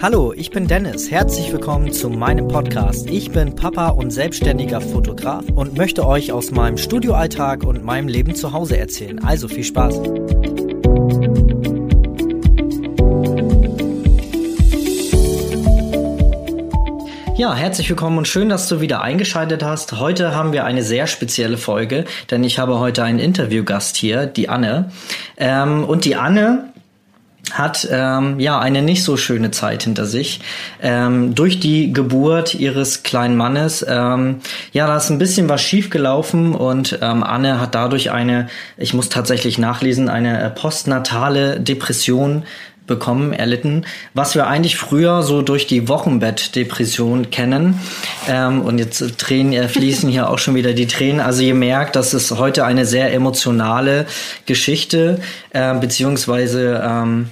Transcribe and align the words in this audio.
Hallo, 0.00 0.32
ich 0.32 0.52
bin 0.52 0.68
Dennis. 0.68 1.10
Herzlich 1.10 1.52
willkommen 1.52 1.92
zu 1.92 2.08
meinem 2.08 2.46
Podcast. 2.46 3.10
Ich 3.10 3.32
bin 3.32 3.56
Papa 3.56 3.88
und 3.88 4.12
selbstständiger 4.12 4.80
Fotograf 4.80 5.44
und 5.52 5.76
möchte 5.76 6.06
euch 6.06 6.30
aus 6.30 6.52
meinem 6.52 6.78
Studioalltag 6.78 7.64
und 7.64 7.84
meinem 7.84 8.06
Leben 8.06 8.36
zu 8.36 8.52
Hause 8.52 8.78
erzählen. 8.78 9.18
Also 9.24 9.48
viel 9.48 9.64
Spaß. 9.64 10.00
Ja, 17.36 17.56
herzlich 17.56 17.90
willkommen 17.90 18.18
und 18.18 18.28
schön, 18.28 18.48
dass 18.48 18.68
du 18.68 18.80
wieder 18.80 19.02
eingeschaltet 19.02 19.64
hast. 19.64 19.98
Heute 19.98 20.32
haben 20.32 20.52
wir 20.52 20.64
eine 20.64 20.84
sehr 20.84 21.08
spezielle 21.08 21.58
Folge, 21.58 22.04
denn 22.30 22.44
ich 22.44 22.60
habe 22.60 22.78
heute 22.78 23.02
einen 23.02 23.18
Interviewgast 23.18 23.96
hier, 23.96 24.26
die 24.26 24.48
Anne. 24.48 24.92
Ähm, 25.38 25.82
und 25.82 26.04
die 26.04 26.14
Anne 26.14 26.72
hat 27.52 27.88
ähm, 27.90 28.38
ja 28.40 28.58
eine 28.58 28.82
nicht 28.82 29.04
so 29.04 29.16
schöne 29.16 29.50
Zeit 29.50 29.84
hinter 29.84 30.06
sich. 30.06 30.40
Ähm, 30.82 31.34
durch 31.34 31.60
die 31.60 31.92
Geburt 31.92 32.54
ihres 32.54 33.02
kleinen 33.02 33.36
Mannes, 33.36 33.84
ähm, 33.88 34.36
ja, 34.72 34.86
da 34.86 34.96
ist 34.96 35.10
ein 35.10 35.18
bisschen 35.18 35.48
was 35.48 35.62
schiefgelaufen 35.62 36.54
und 36.54 36.98
ähm, 37.02 37.22
Anne 37.22 37.60
hat 37.60 37.74
dadurch 37.74 38.10
eine, 38.10 38.48
ich 38.76 38.94
muss 38.94 39.08
tatsächlich 39.08 39.58
nachlesen, 39.58 40.08
eine 40.08 40.42
äh, 40.42 40.50
postnatale 40.50 41.60
Depression 41.60 42.44
bekommen, 42.88 43.32
erlitten, 43.32 43.84
was 44.14 44.34
wir 44.34 44.48
eigentlich 44.48 44.76
früher 44.76 45.22
so 45.22 45.42
durch 45.42 45.68
die 45.68 45.88
Wochenbettdepression 45.88 47.30
kennen. 47.30 47.78
Ähm, 48.28 48.62
und 48.62 48.78
jetzt 48.78 49.18
Tränen 49.18 49.52
äh, 49.52 49.68
fließen 49.68 50.08
hier 50.08 50.28
auch 50.28 50.40
schon 50.40 50.56
wieder 50.56 50.72
die 50.72 50.88
Tränen. 50.88 51.20
Also 51.20 51.42
ihr 51.42 51.54
merkt, 51.54 51.94
das 51.94 52.14
ist 52.14 52.32
heute 52.32 52.64
eine 52.64 52.84
sehr 52.84 53.12
emotionale 53.12 54.06
Geschichte, 54.46 55.20
äh, 55.50 55.74
beziehungsweise 55.74 56.82
ähm, 56.84 57.28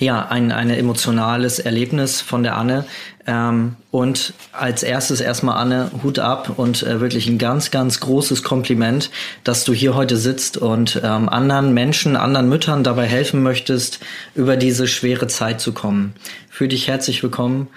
ja, 0.00 0.26
ein, 0.28 0.50
ein 0.50 0.70
emotionales 0.70 1.58
Erlebnis 1.58 2.20
von 2.20 2.42
der 2.42 2.56
Anne. 2.56 2.84
Ähm, 3.26 3.76
und 3.90 4.32
als 4.52 4.82
erstes 4.82 5.20
erstmal 5.20 5.58
Anne, 5.58 5.90
Hut 6.02 6.18
ab 6.18 6.54
und 6.56 6.82
äh, 6.82 7.00
wirklich 7.00 7.28
ein 7.28 7.38
ganz, 7.38 7.70
ganz 7.70 8.00
großes 8.00 8.42
Kompliment, 8.42 9.10
dass 9.44 9.64
du 9.64 9.74
hier 9.74 9.94
heute 9.94 10.16
sitzt 10.16 10.56
und 10.56 11.00
ähm, 11.04 11.28
anderen 11.28 11.74
Menschen, 11.74 12.16
anderen 12.16 12.48
Müttern 12.48 12.82
dabei 12.82 13.06
helfen 13.06 13.42
möchtest, 13.42 14.00
über 14.34 14.56
diese 14.56 14.88
schwere 14.88 15.26
Zeit 15.26 15.60
zu 15.60 15.72
kommen. 15.72 16.14
Für 16.48 16.66
dich 16.66 16.88
herzlich 16.88 17.22
willkommen 17.22 17.68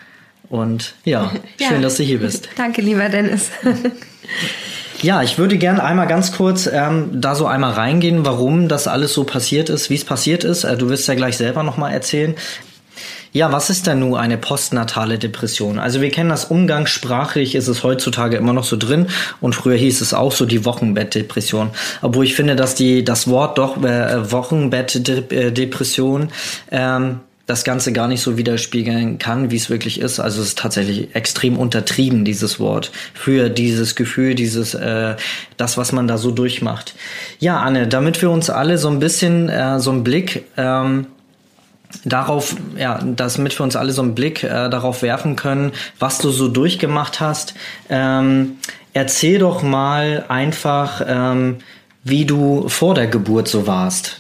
und 0.49 0.95
ja, 1.03 1.33
ja. 1.59 1.67
schön, 1.67 1.81
dass 1.81 1.97
du 1.97 2.03
hier 2.03 2.19
bist. 2.19 2.47
Danke, 2.55 2.81
lieber 2.81 3.09
Dennis. 3.09 3.51
Ja, 5.03 5.21
ich 5.21 5.37
würde 5.37 5.57
gerne 5.57 5.83
einmal 5.83 6.07
ganz 6.07 6.31
kurz 6.31 6.65
ähm, 6.65 7.09
da 7.11 7.35
so 7.35 7.45
einmal 7.45 7.73
reingehen, 7.73 8.25
warum 8.25 8.69
das 8.69 8.87
alles 8.87 9.13
so 9.13 9.25
passiert 9.25 9.69
ist, 9.69 9.89
wie 9.89 9.95
es 9.95 10.05
passiert 10.05 10.45
ist. 10.45 10.63
Äh, 10.63 10.77
du 10.77 10.87
wirst 10.87 11.09
ja 11.09 11.15
gleich 11.15 11.35
selber 11.35 11.61
nochmal 11.61 11.91
erzählen. 11.91 12.35
Ja, 13.33 13.51
was 13.51 13.69
ist 13.69 13.85
denn 13.85 13.99
nun 13.99 14.15
eine 14.15 14.37
postnatale 14.37 15.19
Depression? 15.19 15.77
Also 15.77 15.99
wir 15.99 16.09
kennen 16.09 16.29
das 16.29 16.45
umgangssprachlich, 16.45 17.53
ist 17.55 17.67
es 17.67 17.83
heutzutage 17.83 18.37
immer 18.37 18.53
noch 18.53 18.63
so 18.63 18.77
drin 18.77 19.07
und 19.41 19.55
früher 19.55 19.75
hieß 19.75 19.99
es 19.99 20.13
auch 20.13 20.31
so 20.31 20.45
die 20.45 20.63
Wochenbettdepression. 20.63 21.71
Obwohl 22.01 22.23
ich 22.23 22.35
finde, 22.35 22.55
dass 22.55 22.75
die 22.75 23.03
das 23.03 23.27
Wort 23.27 23.57
doch 23.57 23.83
äh, 23.83 24.31
Wochenbettdepression 24.31 26.29
ähm, 26.71 27.19
das 27.45 27.66
Ganze 27.66 27.91
gar 27.91 28.08
nicht 28.08 28.22
so 28.22 28.38
widerspiegeln 28.38 29.17
kann, 29.17 29.52
wie 29.52 29.58
es 29.58 29.69
wirklich 29.69 29.99
ist. 29.99 30.19
Also 30.19 30.41
es 30.41 30.49
ist 30.49 30.59
tatsächlich 30.59 31.13
extrem 31.13 31.58
untertrieben, 31.58 32.23
dieses 32.23 32.59
Wort, 32.59 32.91
für 33.13 33.50
dieses 33.50 33.95
Gefühl, 33.95 34.33
dieses, 34.33 34.73
äh, 34.73 35.16
das, 35.58 35.77
was 35.77 35.91
man 35.91 36.08
da 36.08 36.17
so 36.17 36.31
durchmacht. 36.31 36.95
Ja, 37.39 37.59
Anne, 37.59 37.88
damit 37.88 38.22
wir 38.22 38.31
uns 38.31 38.50
alle 38.50 38.77
so 38.77 38.88
ein 38.88 39.00
bisschen 39.00 39.50
äh, 39.50 39.80
so 39.80 39.91
einen 39.91 40.05
Blick 40.05 40.45
ähm, 40.55 41.08
darauf, 42.05 42.55
ja, 42.77 43.00
damit 43.03 43.59
wir 43.59 43.63
uns 43.63 43.75
alle 43.75 43.91
so 43.91 44.02
einen 44.02 44.16
Blick 44.16 44.44
äh, 44.44 44.69
darauf 44.69 45.02
werfen 45.02 45.35
können, 45.35 45.73
was 46.00 46.19
du 46.19 46.30
so 46.30 46.47
durchgemacht 46.47 47.19
hast. 47.19 47.55
Ähm, 47.90 48.57
erzähl 48.94 49.40
doch 49.40 49.63
mal 49.63 50.23
einfach, 50.29 51.01
ähm, 51.06 51.57
wie 52.06 52.23
du 52.23 52.69
vor 52.69 52.96
der 52.96 53.07
Geburt 53.07 53.50
so 53.50 53.67
warst. 53.67 54.19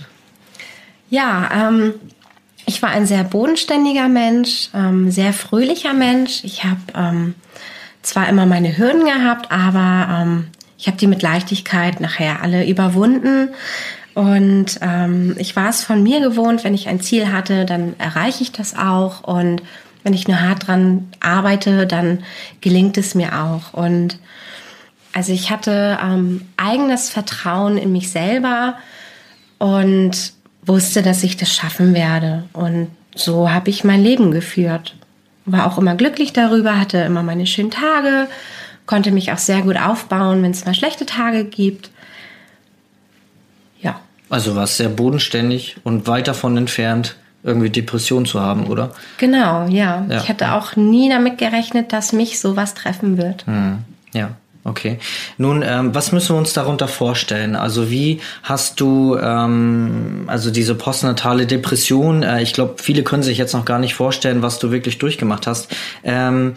Ja, 1.09 1.49
ähm, 1.53 1.93
ich 2.65 2.81
war 2.81 2.89
ein 2.89 3.05
sehr 3.05 3.23
bodenständiger 3.23 4.07
Mensch, 4.07 4.69
ähm, 4.73 5.11
sehr 5.11 5.33
fröhlicher 5.33 5.93
Mensch. 5.93 6.43
Ich 6.43 6.63
habe 6.63 6.81
ähm, 6.95 7.35
zwar 8.01 8.29
immer 8.29 8.45
meine 8.45 8.77
Hürden 8.77 9.05
gehabt, 9.05 9.51
aber 9.51 10.21
ähm, 10.21 10.47
ich 10.77 10.87
habe 10.87 10.97
die 10.97 11.07
mit 11.07 11.21
Leichtigkeit 11.21 11.99
nachher 11.99 12.41
alle 12.41 12.67
überwunden. 12.67 13.49
Und 14.13 14.79
ähm, 14.81 15.35
ich 15.39 15.55
war 15.55 15.69
es 15.69 15.83
von 15.83 16.03
mir 16.03 16.19
gewohnt, 16.19 16.63
wenn 16.63 16.73
ich 16.73 16.87
ein 16.87 17.01
Ziel 17.01 17.31
hatte, 17.31 17.65
dann 17.65 17.95
erreiche 17.97 18.43
ich 18.43 18.51
das 18.51 18.77
auch. 18.77 19.23
Und 19.23 19.63
wenn 20.03 20.13
ich 20.13 20.27
nur 20.27 20.39
hart 20.39 20.67
dran 20.67 21.09
arbeite, 21.19 21.87
dann 21.87 22.23
gelingt 22.61 22.97
es 22.97 23.15
mir 23.15 23.41
auch. 23.41 23.73
Und 23.73 24.19
also 25.13 25.31
ich 25.31 25.51
hatte 25.51 25.97
ähm, 26.01 26.41
eigenes 26.57 27.09
Vertrauen 27.09 27.77
in 27.77 27.91
mich 27.91 28.11
selber 28.11 28.75
und 29.57 30.33
wusste, 30.65 31.01
dass 31.01 31.23
ich 31.23 31.37
das 31.37 31.53
schaffen 31.53 31.93
werde. 31.93 32.43
Und 32.53 32.89
so 33.15 33.51
habe 33.51 33.69
ich 33.69 33.83
mein 33.83 34.01
Leben 34.01 34.31
geführt. 34.31 34.95
War 35.45 35.67
auch 35.67 35.77
immer 35.77 35.95
glücklich 35.95 36.33
darüber, 36.33 36.79
hatte 36.79 36.99
immer 36.99 37.23
meine 37.23 37.45
schönen 37.45 37.71
Tage, 37.71 38.27
konnte 38.85 39.11
mich 39.11 39.31
auch 39.31 39.37
sehr 39.37 39.61
gut 39.61 39.77
aufbauen, 39.77 40.41
wenn 40.41 40.51
es 40.51 40.65
mal 40.65 40.73
schlechte 40.73 41.05
Tage 41.05 41.43
gibt. 41.43 41.91
Ja. 43.81 43.99
Also 44.29 44.55
war 44.55 44.63
es 44.63 44.77
sehr 44.77 44.89
bodenständig 44.89 45.77
und 45.83 46.07
weit 46.07 46.27
davon 46.27 46.55
entfernt, 46.55 47.17
irgendwie 47.43 47.69
Depression 47.69 48.25
zu 48.25 48.39
haben, 48.39 48.67
oder? 48.67 48.91
Genau, 49.17 49.67
ja. 49.67 50.05
ja. 50.09 50.17
Ich 50.17 50.29
hätte 50.29 50.53
auch 50.53 50.77
nie 50.77 51.09
damit 51.09 51.37
gerechnet, 51.37 51.91
dass 51.91 52.13
mich 52.13 52.39
sowas 52.39 52.73
treffen 52.73 53.17
wird. 53.17 53.45
Hm. 53.45 53.79
Ja. 54.13 54.31
Okay. 54.65 54.97
Nun, 55.37 55.61
ähm, 55.61 55.93
was 55.93 56.13
müssen 56.13 56.35
wir 56.35 56.37
uns 56.37 56.53
darunter 56.53 56.87
vorstellen? 56.87 57.57
Also 57.57 57.89
wie 57.89 58.21
hast 58.43 58.79
du, 58.79 59.17
ähm, 59.17 60.23
also 60.27 60.51
diese 60.51 60.75
postnatale 60.75 61.45
Depression, 61.45 62.23
äh, 62.23 62.41
ich 62.41 62.53
glaube, 62.53 62.75
viele 62.81 63.03
können 63.03 63.23
sich 63.23 63.37
jetzt 63.37 63.53
noch 63.53 63.65
gar 63.65 63.79
nicht 63.79 63.93
vorstellen, 63.93 64.41
was 64.41 64.59
du 64.59 64.71
wirklich 64.71 64.99
durchgemacht 64.99 65.47
hast. 65.47 65.67
Ähm, 66.05 66.53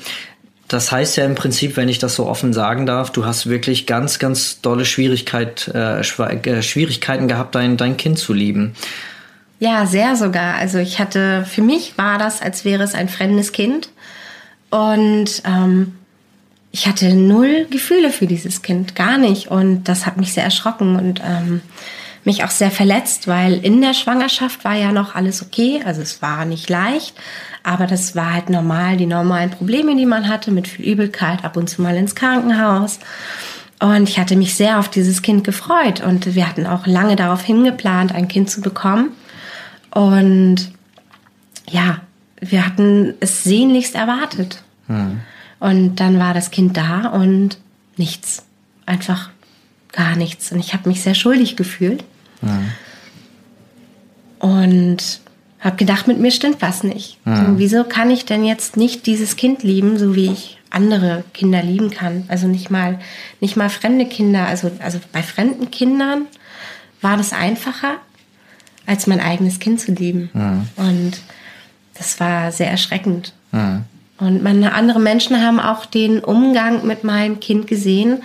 das 0.69 0.93
heißt 0.93 1.17
ja 1.17 1.25
im 1.25 1.35
Prinzip, 1.35 1.77
wenn 1.77 1.89
ich 1.89 1.99
das 1.99 2.15
so 2.15 2.27
offen 2.27 2.53
sagen 2.53 2.87
darf, 2.87 3.11
du 3.11 3.25
hast 3.25 3.49
wirklich 3.49 3.87
ganz, 3.87 4.21
ganz 4.21 4.61
dolle 4.61 4.85
Schwierigkeit, 4.85 5.69
äh, 5.75 6.01
äh 6.01 6.63
Schwierigkeiten 6.63 7.27
gehabt, 7.27 7.57
dein, 7.57 7.77
dein 7.77 7.97
Kind 7.97 8.19
zu 8.19 8.33
lieben. 8.33 8.75
Ja, 9.59 9.87
sehr 9.87 10.17
sogar. 10.17 10.55
Also 10.57 10.79
ich 10.79 11.01
hatte, 11.01 11.45
für 11.45 11.63
mich 11.63 11.97
war 11.99 12.19
das, 12.19 12.43
als 12.43 12.65
wäre 12.65 12.83
es 12.83 12.95
ein 12.95 13.09
fremdes 13.09 13.53
Kind. 13.53 13.91
Und 14.71 15.43
ähm, 15.45 15.95
ich 16.77 16.87
hatte 16.87 17.15
null 17.15 17.67
Gefühle 17.71 18.11
für 18.11 18.27
dieses 18.27 18.61
Kind, 18.61 18.95
gar 18.95 19.17
nicht. 19.17 19.49
Und 19.49 19.85
das 19.85 20.05
hat 20.05 20.19
mich 20.19 20.35
sehr 20.35 20.45
erschrocken 20.45 20.97
und 20.97 21.23
ähm, 21.25 21.63
mich 22.23 22.45
auch 22.45 22.51
sehr 22.51 22.71
verletzt, 22.71 23.27
weil 23.29 23.55
in 23.65 23.81
der 23.81 23.95
Schwangerschaft 23.95 24.63
war 24.63 24.75
ja 24.75 24.93
noch 24.93 25.15
alles 25.15 25.43
okay. 25.43 25.81
Also 25.87 26.03
es 26.03 26.21
war 26.21 26.45
nicht 26.45 26.69
leicht, 26.69 27.15
aber 27.63 27.87
das 27.87 28.15
war 28.15 28.35
halt 28.35 28.51
normal, 28.51 28.99
die 28.99 29.07
normalen 29.07 29.49
Probleme, 29.49 29.97
die 29.97 30.05
man 30.05 30.29
hatte, 30.29 30.51
mit 30.51 30.69
viel 30.69 30.85
Übelkeit, 30.85 31.47
ab 31.47 31.57
und 31.57 31.71
zu 31.71 31.81
mal 31.81 31.97
ins 31.97 32.15
Krankenhaus. 32.15 32.99
Und 33.81 34.11
ich 34.11 34.19
hatte 34.19 34.37
mich 34.37 34.55
sehr 34.55 34.79
auf 34.79 34.91
dieses 34.91 35.23
Kind 35.23 35.45
gefreut 35.45 36.03
und 36.03 36.35
wir 36.35 36.47
hatten 36.47 36.67
auch 36.67 36.87
lange 36.87 37.17
darauf 37.17 37.43
hingeplant, 37.43 38.15
ein 38.15 38.29
Kind 38.29 38.51
zu 38.51 38.61
bekommen. 38.61 39.13
Und 39.93 40.73
ja, 41.71 42.03
wir 42.39 42.67
hatten 42.67 43.15
es 43.21 43.45
sehnlichst 43.45 43.95
erwartet. 43.95 44.63
Hm. 44.89 45.23
Und 45.59 45.97
dann 45.97 46.19
war 46.19 46.35
das 46.35 46.51
Kind 46.51 46.77
da 46.77 47.09
und 47.09 47.59
nichts. 47.97 48.45
Einfach 48.85 49.31
gar 49.93 50.17
nichts. 50.17 50.53
Und 50.53 50.61
ich 50.61 50.75
habe 50.75 50.89
mich 50.89 51.03
sehr 51.03 51.15
schuldig 51.15 51.57
gefühlt. 51.57 52.05
Mhm. 52.43 52.73
Und 54.39 55.21
habe 55.61 55.77
gedacht, 55.77 56.07
mit 56.07 56.21
mir 56.21 56.31
stimmt 56.31 56.61
was 56.61 56.85
nicht. 56.85 57.19
Mhm. 57.25 57.59
wieso 57.59 57.85
kann 57.85 58.11
ich 58.11 58.25
denn 58.25 58.45
jetzt 58.45 58.77
nicht 58.77 59.07
dieses 59.07 59.37
Kind 59.37 59.63
lieben, 59.63 59.99
so 59.99 60.15
wie 60.15 60.31
ich 60.31 60.59
andere 60.71 61.25
Kinder 61.33 61.63
lieben 61.63 61.91
kann? 61.91 62.25
Also 62.29 62.47
nicht 62.47 62.71
mal, 62.71 62.99
nicht 63.41 63.57
mal 63.57 63.71
fremde 63.71 64.07
Kinder. 64.07 64.47
Also, 64.47 64.71
also 64.81 65.01
bei 65.13 65.23
fremden 65.23 65.71
Kindern 65.71 66.27
war 67.01 67.17
das 67.17 67.33
einfacher, 67.33 67.97
als 68.85 69.07
mein 69.07 69.21
eigenes 69.21 69.59
Kind 69.59 69.81
zu 69.81 69.93
lieben. 69.93 70.31
Mhm. 70.35 70.69
Und 70.77 71.13
das 71.95 72.21
war 72.21 72.53
sehr 72.53 72.71
erschreckend. 72.71 73.33
Und 74.19 74.43
meine 74.43 74.73
andere 74.73 75.01
Menschen 75.01 75.43
haben 75.43 75.61
auch 75.61 75.85
den 75.85 76.21
Umgang 76.21 76.87
mit 76.87 77.05
meinem 77.05 77.41
Kind 77.41 77.67
gesehen, 77.67 78.23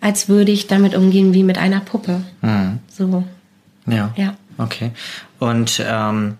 als 0.00 0.28
würde 0.28 0.52
ich 0.52 0.66
damit 0.66 0.94
umgehen 0.94 1.34
wie 1.34 1.42
mit 1.42 1.58
einer 1.58 1.80
Puppe. 1.80 2.20
Mhm. 2.40 2.78
So. 2.88 3.24
Ja. 3.86 4.12
Ja. 4.16 4.34
Okay. 4.58 4.92
Und 5.38 5.82
ähm, 5.84 6.36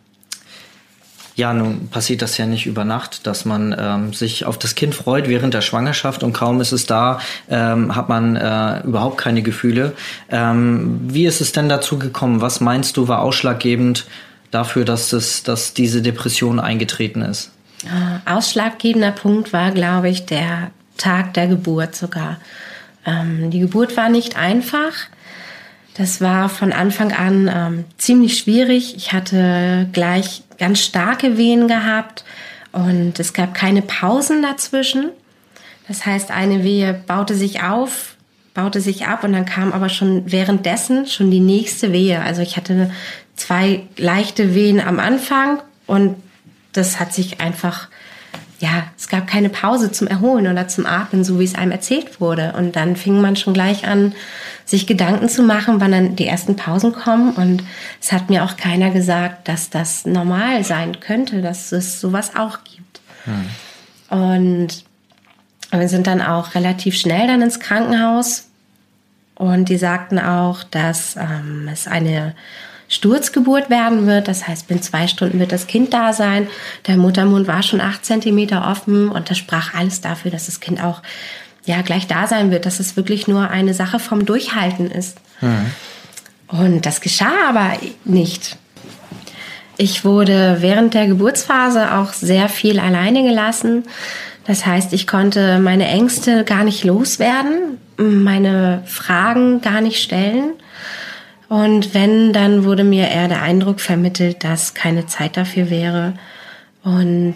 ja, 1.39 1.55
nun 1.55 1.89
passiert 1.89 2.21
das 2.21 2.37
ja 2.37 2.47
nicht 2.47 2.67
über 2.67 2.85
Nacht, 2.85 3.27
dass 3.29 3.45
man 3.45 3.75
ähm, 3.79 4.13
sich 4.13 4.45
auf 4.45 4.59
das 4.59 4.75
Kind 4.75 4.95
freut 4.95 5.29
während 5.29 5.55
der 5.55 5.61
Schwangerschaft 5.61 6.25
und 6.25 6.33
kaum 6.33 6.61
ist 6.61 6.73
es 6.73 6.87
da, 6.87 7.21
ähm, 7.49 7.95
hat 7.95 8.09
man 8.09 8.35
äh, 8.35 8.81
überhaupt 8.81 9.19
keine 9.19 9.43
Gefühle. 9.43 9.95
Ähm, 10.31 11.01
wie 11.05 11.27
ist 11.27 11.41
es 11.41 11.53
denn 11.53 11.69
dazu 11.69 11.97
gekommen? 11.97 12.41
Was 12.41 12.61
meinst 12.61 12.97
du 12.97 13.07
war 13.07 13.23
ausschlaggebend 13.23 14.07
dafür, 14.51 14.85
dass, 14.85 15.11
das, 15.11 15.45
dass 15.45 15.75
diese 15.75 16.03
Depression 16.03 16.59
eingetreten 16.59 17.23
ist? 17.23 17.53
Äh, 17.85 18.31
ausschlaggebender 18.31 19.13
Punkt 19.13 19.53
war, 19.53 19.71
glaube 19.71 20.09
ich, 20.09 20.27
der 20.27 20.71
Tag 20.97 21.35
der 21.35 21.47
Geburt 21.47 21.95
sogar. 21.95 22.39
Ähm, 23.07 23.51
die 23.51 23.61
Geburt 23.61 23.97
war 23.97 24.09
nicht 24.09 24.37
einfach. 24.37 24.93
Das 25.95 26.21
war 26.21 26.49
von 26.49 26.73
Anfang 26.73 27.13
an 27.13 27.51
ähm, 27.53 27.85
ziemlich 27.97 28.39
schwierig. 28.39 28.97
Ich 28.97 29.13
hatte 29.13 29.89
gleich 29.93 30.43
ganz 30.59 30.81
starke 30.81 31.37
Wehen 31.37 31.69
gehabt 31.69 32.25
und 32.73 33.19
es 33.19 33.33
gab 33.33 33.55
keine 33.55 33.83
Pausen 33.83 34.43
dazwischen. 34.43 35.11
Das 35.89 36.05
heißt, 36.05 36.31
eine 36.31 36.65
Wehe 36.65 36.95
baute 36.95 37.35
sich 37.35 37.63
auf, 37.63 38.17
baute 38.55 38.81
sich 38.81 39.07
ab 39.07 39.25
und 39.25 39.33
dann 39.33 39.47
kam 39.47 39.73
aber 39.73 39.89
schon 39.89 40.31
währenddessen 40.31 41.07
schon 41.07 41.31
die 41.31 41.41
nächste 41.41 41.93
Wehe. 41.93 42.21
Also 42.21 42.43
ich 42.43 42.57
hatte 42.57 42.91
zwei 43.35 43.83
leichte 43.97 44.55
Wehen 44.55 44.81
am 44.81 45.01
Anfang 45.01 45.61
und 45.87 46.17
das 46.79 46.99
hat 46.99 47.13
sich 47.13 47.41
einfach, 47.41 47.89
ja, 48.61 48.85
es 48.97 49.09
gab 49.09 49.27
keine 49.27 49.49
Pause 49.51 49.93
zum 49.93 50.07
Erholen 50.07 50.47
oder 50.47 50.69
zum 50.69 50.87
Atmen, 50.87 51.25
so 51.25 51.39
wie 51.39 51.45
es 51.45 51.55
einem 51.55 51.73
erzählt 51.73 52.21
wurde. 52.21 52.55
Und 52.57 52.77
dann 52.77 52.97
fing 52.97 53.21
man 53.21 53.37
schon 53.37 53.55
gleich 53.55 53.87
an, 53.87 54.15
sich 54.65 54.87
Gedanken 54.87 55.29
zu 55.29 55.43
machen, 55.43 55.81
wann 55.81 55.93
dann 55.93 56.17
die 56.17 56.27
ersten 56.27 56.57
Pausen 56.57 56.93
kommen. 56.93 57.33
Und 57.33 57.63
es 58.01 58.13
hat 58.13 58.31
mir 58.31 58.45
auch 58.45 58.57
keiner 58.57 58.91
gesagt, 58.91 59.49
dass 59.49 59.71
das 59.71 60.07
normal 60.07 60.65
sein 60.65 61.01
könnte, 61.01 61.43
dass 61.43 61.73
es 61.73 62.01
sowas 62.01 62.37
auch 62.37 62.59
gibt. 62.65 63.01
Hm. 63.25 64.19
Und 64.19 64.85
wir 65.71 65.89
sind 65.89 66.07
dann 66.07 66.23
auch 66.23 66.55
relativ 66.55 66.97
schnell 66.97 67.27
dann 67.27 67.43
ins 67.43 67.61
Krankenhaus. 67.61 68.49
Und 69.35 69.69
die 69.69 69.77
sagten 69.77 70.19
auch, 70.19 70.65
dass 70.65 71.17
ähm, 71.17 71.69
es 71.71 71.87
eine 71.87 72.35
Sturzgeburt 72.89 73.71
werden 73.71 74.07
wird. 74.07 74.29
Das 74.29 74.49
heißt, 74.49 74.71
in 74.71 74.83
zwei 74.83 75.07
Stunden 75.07 75.39
wird 75.39 75.53
das 75.53 75.67
Kind 75.67 75.93
da 75.93 76.13
sein. 76.13 76.49
Der 76.87 76.97
Muttermund 76.97 77.47
war 77.47 77.63
schon 77.63 77.81
acht 77.81 78.05
Zentimeter 78.05 78.67
offen 78.69 79.09
und 79.11 79.31
das 79.31 79.39
sprach 79.39 79.75
alles 79.75 80.01
dafür, 80.01 80.31
dass 80.31 80.47
das 80.47 80.61
Kind 80.61 80.83
auch 80.83 81.03
ja 81.65 81.83
gleich 81.83 82.07
da 82.07 82.27
sein 82.27 82.51
wird, 82.51 82.67
dass 82.67 82.81
es 82.81 82.97
wirklich 82.97 83.29
nur 83.29 83.51
eine 83.51 83.75
Sache 83.75 83.99
vom 83.99 84.25
Durchhalten 84.25 84.91
ist. 84.91 85.19
Mhm. 85.41 85.71
Und 86.49 86.87
das 86.87 87.03
geschah 87.03 87.49
aber 87.49 87.73
nicht. 88.05 88.57
Ich 89.77 90.05
wurde 90.05 90.57
während 90.61 90.95
der 90.95 91.07
Geburtsphase 91.07 91.95
auch 91.95 92.13
sehr 92.13 92.49
viel 92.49 92.81
alleine 92.81 93.23
gelassen. 93.23 93.85
Das 94.45 94.65
heißt, 94.65 94.95
ich 94.95 95.07
konnte 95.07 95.59
meine 95.59 95.87
Ängste 95.87 96.43
gar 96.43 96.65
nicht 96.65 96.85
loswerden, 96.85 97.79
meine 97.99 98.83
Fragen 98.87 99.61
gar 99.61 99.83
nicht 99.83 100.03
stellen. 100.03 100.55
Und 101.49 101.95
wenn, 101.95 102.33
dann 102.33 102.65
wurde 102.65 102.85
mir 102.85 103.09
eher 103.09 103.29
der 103.29 103.43
Eindruck 103.43 103.81
vermittelt, 103.81 104.45
dass 104.45 104.75
keine 104.75 105.07
Zeit 105.07 105.37
dafür 105.37 105.71
wäre. 105.71 106.15
Und 106.83 107.35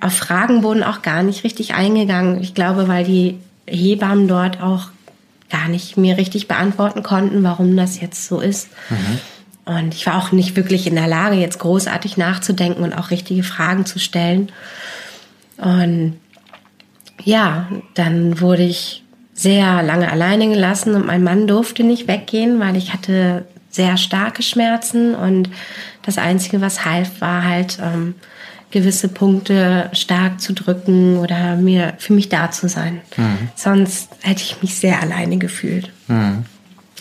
auf 0.00 0.14
Fragen 0.14 0.62
wurden 0.62 0.82
auch 0.82 1.02
gar 1.02 1.22
nicht 1.22 1.44
richtig 1.44 1.74
eingegangen. 1.74 2.40
Ich 2.40 2.54
glaube, 2.54 2.88
weil 2.88 3.04
die 3.04 3.38
Hebammen 3.66 4.28
dort 4.28 4.60
auch 4.60 4.88
gar 5.50 5.68
nicht 5.68 5.96
mir 5.96 6.18
richtig 6.18 6.48
beantworten 6.48 7.02
konnten, 7.02 7.44
warum 7.44 7.76
das 7.76 8.00
jetzt 8.00 8.26
so 8.26 8.40
ist. 8.40 8.68
Mhm. 8.90 9.20
Und 9.66 9.94
ich 9.94 10.04
war 10.06 10.18
auch 10.18 10.32
nicht 10.32 10.56
wirklich 10.56 10.86
in 10.86 10.96
der 10.96 11.06
Lage, 11.06 11.36
jetzt 11.36 11.58
großartig 11.58 12.16
nachzudenken 12.16 12.82
und 12.82 12.92
auch 12.92 13.10
richtige 13.10 13.44
Fragen 13.44 13.86
zu 13.86 13.98
stellen. 13.98 14.50
Und 15.56 16.18
ja, 17.22 17.68
dann 17.94 18.40
wurde 18.40 18.64
ich 18.64 19.03
sehr 19.44 19.82
lange 19.82 20.10
alleine 20.10 20.48
gelassen 20.48 20.94
und 20.94 21.06
mein 21.06 21.22
Mann 21.22 21.46
durfte 21.46 21.84
nicht 21.84 22.08
weggehen, 22.08 22.58
weil 22.60 22.76
ich 22.76 22.94
hatte 22.94 23.44
sehr 23.70 23.98
starke 23.98 24.42
Schmerzen 24.42 25.14
und 25.14 25.50
das 26.02 26.16
Einzige, 26.16 26.62
was 26.62 26.86
half, 26.86 27.20
war 27.20 27.44
halt 27.44 27.78
ähm, 27.82 28.14
gewisse 28.70 29.08
Punkte 29.08 29.90
stark 29.92 30.40
zu 30.40 30.54
drücken 30.54 31.18
oder 31.18 31.56
mir 31.56 31.92
für 31.98 32.14
mich 32.14 32.30
da 32.30 32.50
zu 32.50 32.68
sein. 32.68 33.02
Mhm. 33.18 33.50
Sonst 33.54 34.08
hätte 34.22 34.42
ich 34.42 34.62
mich 34.62 34.76
sehr 34.76 35.02
alleine 35.02 35.36
gefühlt. 35.36 35.92
Mhm. 36.08 36.46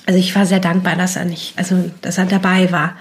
Also 0.05 0.19
ich 0.19 0.35
war 0.35 0.45
sehr 0.45 0.59
dankbar, 0.59 0.97
dass 0.97 1.15
er 1.15 1.23
nicht, 1.23 1.53
also 1.57 1.89
dass 2.01 2.17
er 2.17 2.25
dabei 2.25 2.73
war. 2.73 2.97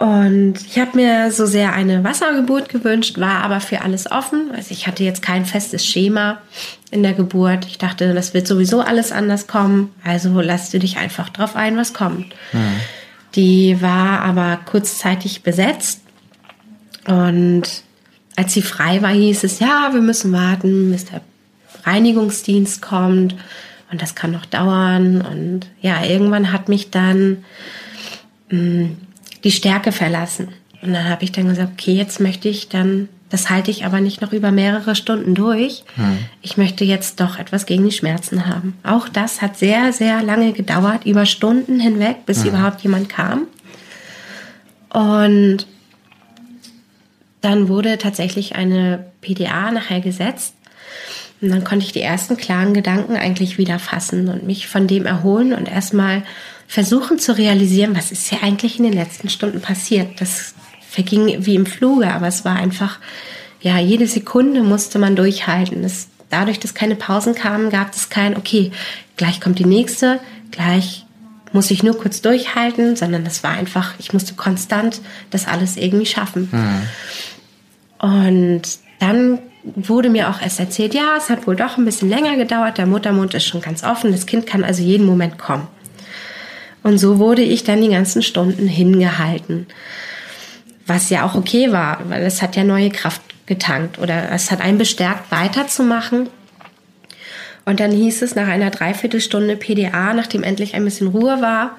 Und 0.00 0.54
ich 0.66 0.78
habe 0.78 0.96
mir 0.96 1.30
so 1.30 1.44
sehr 1.44 1.74
eine 1.74 2.02
Wassergeburt 2.02 2.70
gewünscht, 2.70 3.18
war 3.18 3.44
aber 3.44 3.60
für 3.60 3.82
alles 3.82 4.10
offen. 4.10 4.50
Also 4.56 4.70
ich 4.70 4.86
hatte 4.86 5.04
jetzt 5.04 5.20
kein 5.20 5.44
festes 5.44 5.84
Schema 5.84 6.38
in 6.90 7.02
der 7.02 7.12
Geburt. 7.12 7.66
Ich 7.66 7.76
dachte, 7.76 8.14
das 8.14 8.32
wird 8.32 8.46
sowieso 8.46 8.80
alles 8.80 9.12
anders 9.12 9.46
kommen. 9.46 9.92
Also 10.02 10.40
lass 10.40 10.70
du 10.70 10.78
dich 10.78 10.96
einfach 10.96 11.28
drauf 11.28 11.54
ein, 11.54 11.76
was 11.76 11.92
kommt. 11.92 12.28
Mhm. 12.54 12.80
Die 13.34 13.82
war 13.82 14.22
aber 14.22 14.60
kurzzeitig 14.64 15.42
besetzt. 15.42 16.00
Und 17.06 17.64
als 18.36 18.54
sie 18.54 18.62
frei 18.62 19.02
war, 19.02 19.10
hieß 19.10 19.44
es, 19.44 19.58
ja, 19.58 19.90
wir 19.92 20.00
müssen 20.00 20.32
warten, 20.32 20.92
bis 20.92 21.04
der 21.04 21.20
Reinigungsdienst 21.84 22.80
kommt. 22.80 23.34
Und 23.92 24.00
das 24.00 24.14
kann 24.14 24.30
noch 24.30 24.46
dauern. 24.46 25.20
Und 25.20 25.66
ja, 25.82 26.02
irgendwann 26.02 26.52
hat 26.52 26.70
mich 26.70 26.90
dann 26.90 27.44
mh, 28.48 28.58
hm, 28.58 28.96
die 29.44 29.50
Stärke 29.50 29.92
verlassen. 29.92 30.48
Und 30.82 30.92
dann 30.92 31.08
habe 31.08 31.24
ich 31.24 31.32
dann 31.32 31.48
gesagt, 31.48 31.72
okay, 31.74 31.92
jetzt 31.92 32.20
möchte 32.20 32.48
ich 32.48 32.68
dann, 32.68 33.08
das 33.28 33.50
halte 33.50 33.70
ich 33.70 33.84
aber 33.84 34.00
nicht 34.00 34.22
noch 34.22 34.32
über 34.32 34.50
mehrere 34.50 34.94
Stunden 34.94 35.34
durch. 35.34 35.84
Hm. 35.96 36.18
Ich 36.42 36.56
möchte 36.56 36.84
jetzt 36.84 37.20
doch 37.20 37.38
etwas 37.38 37.66
gegen 37.66 37.84
die 37.84 37.92
Schmerzen 37.92 38.46
haben. 38.46 38.76
Auch 38.82 39.08
das 39.08 39.42
hat 39.42 39.58
sehr, 39.58 39.92
sehr 39.92 40.22
lange 40.22 40.52
gedauert, 40.52 41.04
über 41.04 41.26
Stunden 41.26 41.80
hinweg, 41.80 42.24
bis 42.26 42.42
hm. 42.42 42.50
überhaupt 42.50 42.80
jemand 42.82 43.08
kam. 43.08 43.46
Und 44.92 45.66
dann 47.40 47.68
wurde 47.68 47.98
tatsächlich 47.98 48.56
eine 48.56 49.04
PDA 49.20 49.70
nachher 49.70 50.00
gesetzt. 50.00 50.54
Und 51.40 51.50
dann 51.50 51.64
konnte 51.64 51.86
ich 51.86 51.92
die 51.92 52.02
ersten 52.02 52.36
klaren 52.36 52.74
Gedanken 52.74 53.16
eigentlich 53.16 53.56
wieder 53.56 53.78
fassen 53.78 54.28
und 54.28 54.46
mich 54.46 54.66
von 54.66 54.86
dem 54.86 55.06
erholen 55.06 55.54
und 55.54 55.70
erstmal 55.70 56.22
versuchen 56.70 57.18
zu 57.18 57.36
realisieren, 57.36 57.96
was 57.96 58.12
ist 58.12 58.28
hier 58.28 58.44
eigentlich 58.44 58.78
in 58.78 58.84
den 58.84 58.92
letzten 58.92 59.28
Stunden 59.28 59.60
passiert. 59.60 60.20
Das 60.20 60.54
verging 60.88 61.44
wie 61.44 61.56
im 61.56 61.66
Fluge, 61.66 62.14
aber 62.14 62.28
es 62.28 62.44
war 62.44 62.54
einfach, 62.54 63.00
ja, 63.60 63.80
jede 63.80 64.06
Sekunde 64.06 64.62
musste 64.62 65.00
man 65.00 65.16
durchhalten. 65.16 65.82
Es, 65.82 66.06
dadurch, 66.28 66.60
dass 66.60 66.72
keine 66.72 66.94
Pausen 66.94 67.34
kamen, 67.34 67.70
gab 67.70 67.92
es 67.92 68.08
kein, 68.08 68.36
okay, 68.36 68.70
gleich 69.16 69.40
kommt 69.40 69.58
die 69.58 69.64
nächste, 69.64 70.20
gleich 70.52 71.06
muss 71.52 71.72
ich 71.72 71.82
nur 71.82 71.98
kurz 71.98 72.22
durchhalten, 72.22 72.94
sondern 72.94 73.24
das 73.24 73.42
war 73.42 73.50
einfach, 73.50 73.94
ich 73.98 74.12
musste 74.12 74.34
konstant 74.34 75.00
das 75.30 75.48
alles 75.48 75.76
irgendwie 75.76 76.06
schaffen. 76.06 76.50
Mhm. 76.52 78.08
Und 78.08 78.62
dann 79.00 79.40
wurde 79.74 80.08
mir 80.08 80.30
auch 80.30 80.40
erst 80.40 80.60
erzählt, 80.60 80.94
ja, 80.94 81.16
es 81.18 81.30
hat 81.30 81.48
wohl 81.48 81.56
doch 81.56 81.78
ein 81.78 81.84
bisschen 81.84 82.08
länger 82.08 82.36
gedauert, 82.36 82.78
der 82.78 82.86
Muttermund 82.86 83.34
ist 83.34 83.44
schon 83.44 83.60
ganz 83.60 83.82
offen, 83.82 84.12
das 84.12 84.26
Kind 84.26 84.46
kann 84.46 84.62
also 84.62 84.84
jeden 84.84 85.04
Moment 85.04 85.36
kommen. 85.36 85.66
Und 86.82 86.98
so 86.98 87.18
wurde 87.18 87.42
ich 87.42 87.64
dann 87.64 87.82
die 87.82 87.90
ganzen 87.90 88.22
Stunden 88.22 88.66
hingehalten. 88.66 89.66
Was 90.86 91.10
ja 91.10 91.24
auch 91.26 91.34
okay 91.34 91.72
war, 91.72 92.00
weil 92.08 92.22
es 92.22 92.42
hat 92.42 92.56
ja 92.56 92.64
neue 92.64 92.90
Kraft 92.90 93.22
getankt 93.46 93.98
oder 93.98 94.30
es 94.32 94.50
hat 94.50 94.60
einen 94.60 94.78
bestärkt, 94.78 95.30
weiterzumachen. 95.30 96.28
Und 97.66 97.80
dann 97.80 97.92
hieß 97.92 98.22
es 98.22 98.34
nach 98.34 98.48
einer 98.48 98.70
Dreiviertelstunde 98.70 99.56
PDA, 99.56 100.14
nachdem 100.14 100.42
endlich 100.42 100.74
ein 100.74 100.84
bisschen 100.84 101.08
Ruhe 101.08 101.42
war, 101.42 101.76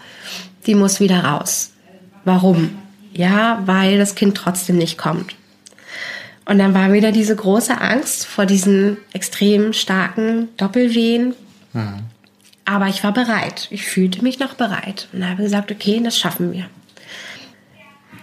die 0.65 0.75
muss 0.75 1.00
wieder 1.00 1.24
raus. 1.24 1.72
Warum? 2.24 2.77
Ja, 3.13 3.63
weil 3.65 3.98
das 3.98 4.15
Kind 4.15 4.38
trotzdem 4.38 4.77
nicht 4.77 4.98
kommt. 4.98 5.36
Und 6.46 6.60
dann 6.60 6.74
war 6.74 6.93
wieder 6.93 7.12
diese 7.12 7.36
große 7.36 7.79
Angst 7.79 8.25
vor 8.25 8.46
diesen 8.46 8.98
extrem 9.13 9.74
starken 9.74 10.50
Doppelwehen. 10.58 11.34
Mhm. 11.74 12.11
Aber 12.71 12.87
ich 12.87 13.03
war 13.03 13.11
bereit. 13.11 13.67
Ich 13.69 13.83
fühlte 13.83 14.23
mich 14.23 14.39
noch 14.39 14.53
bereit 14.53 15.09
und 15.11 15.27
habe 15.27 15.43
gesagt, 15.43 15.73
okay, 15.73 15.99
das 16.01 16.17
schaffen 16.17 16.53
wir. 16.53 16.67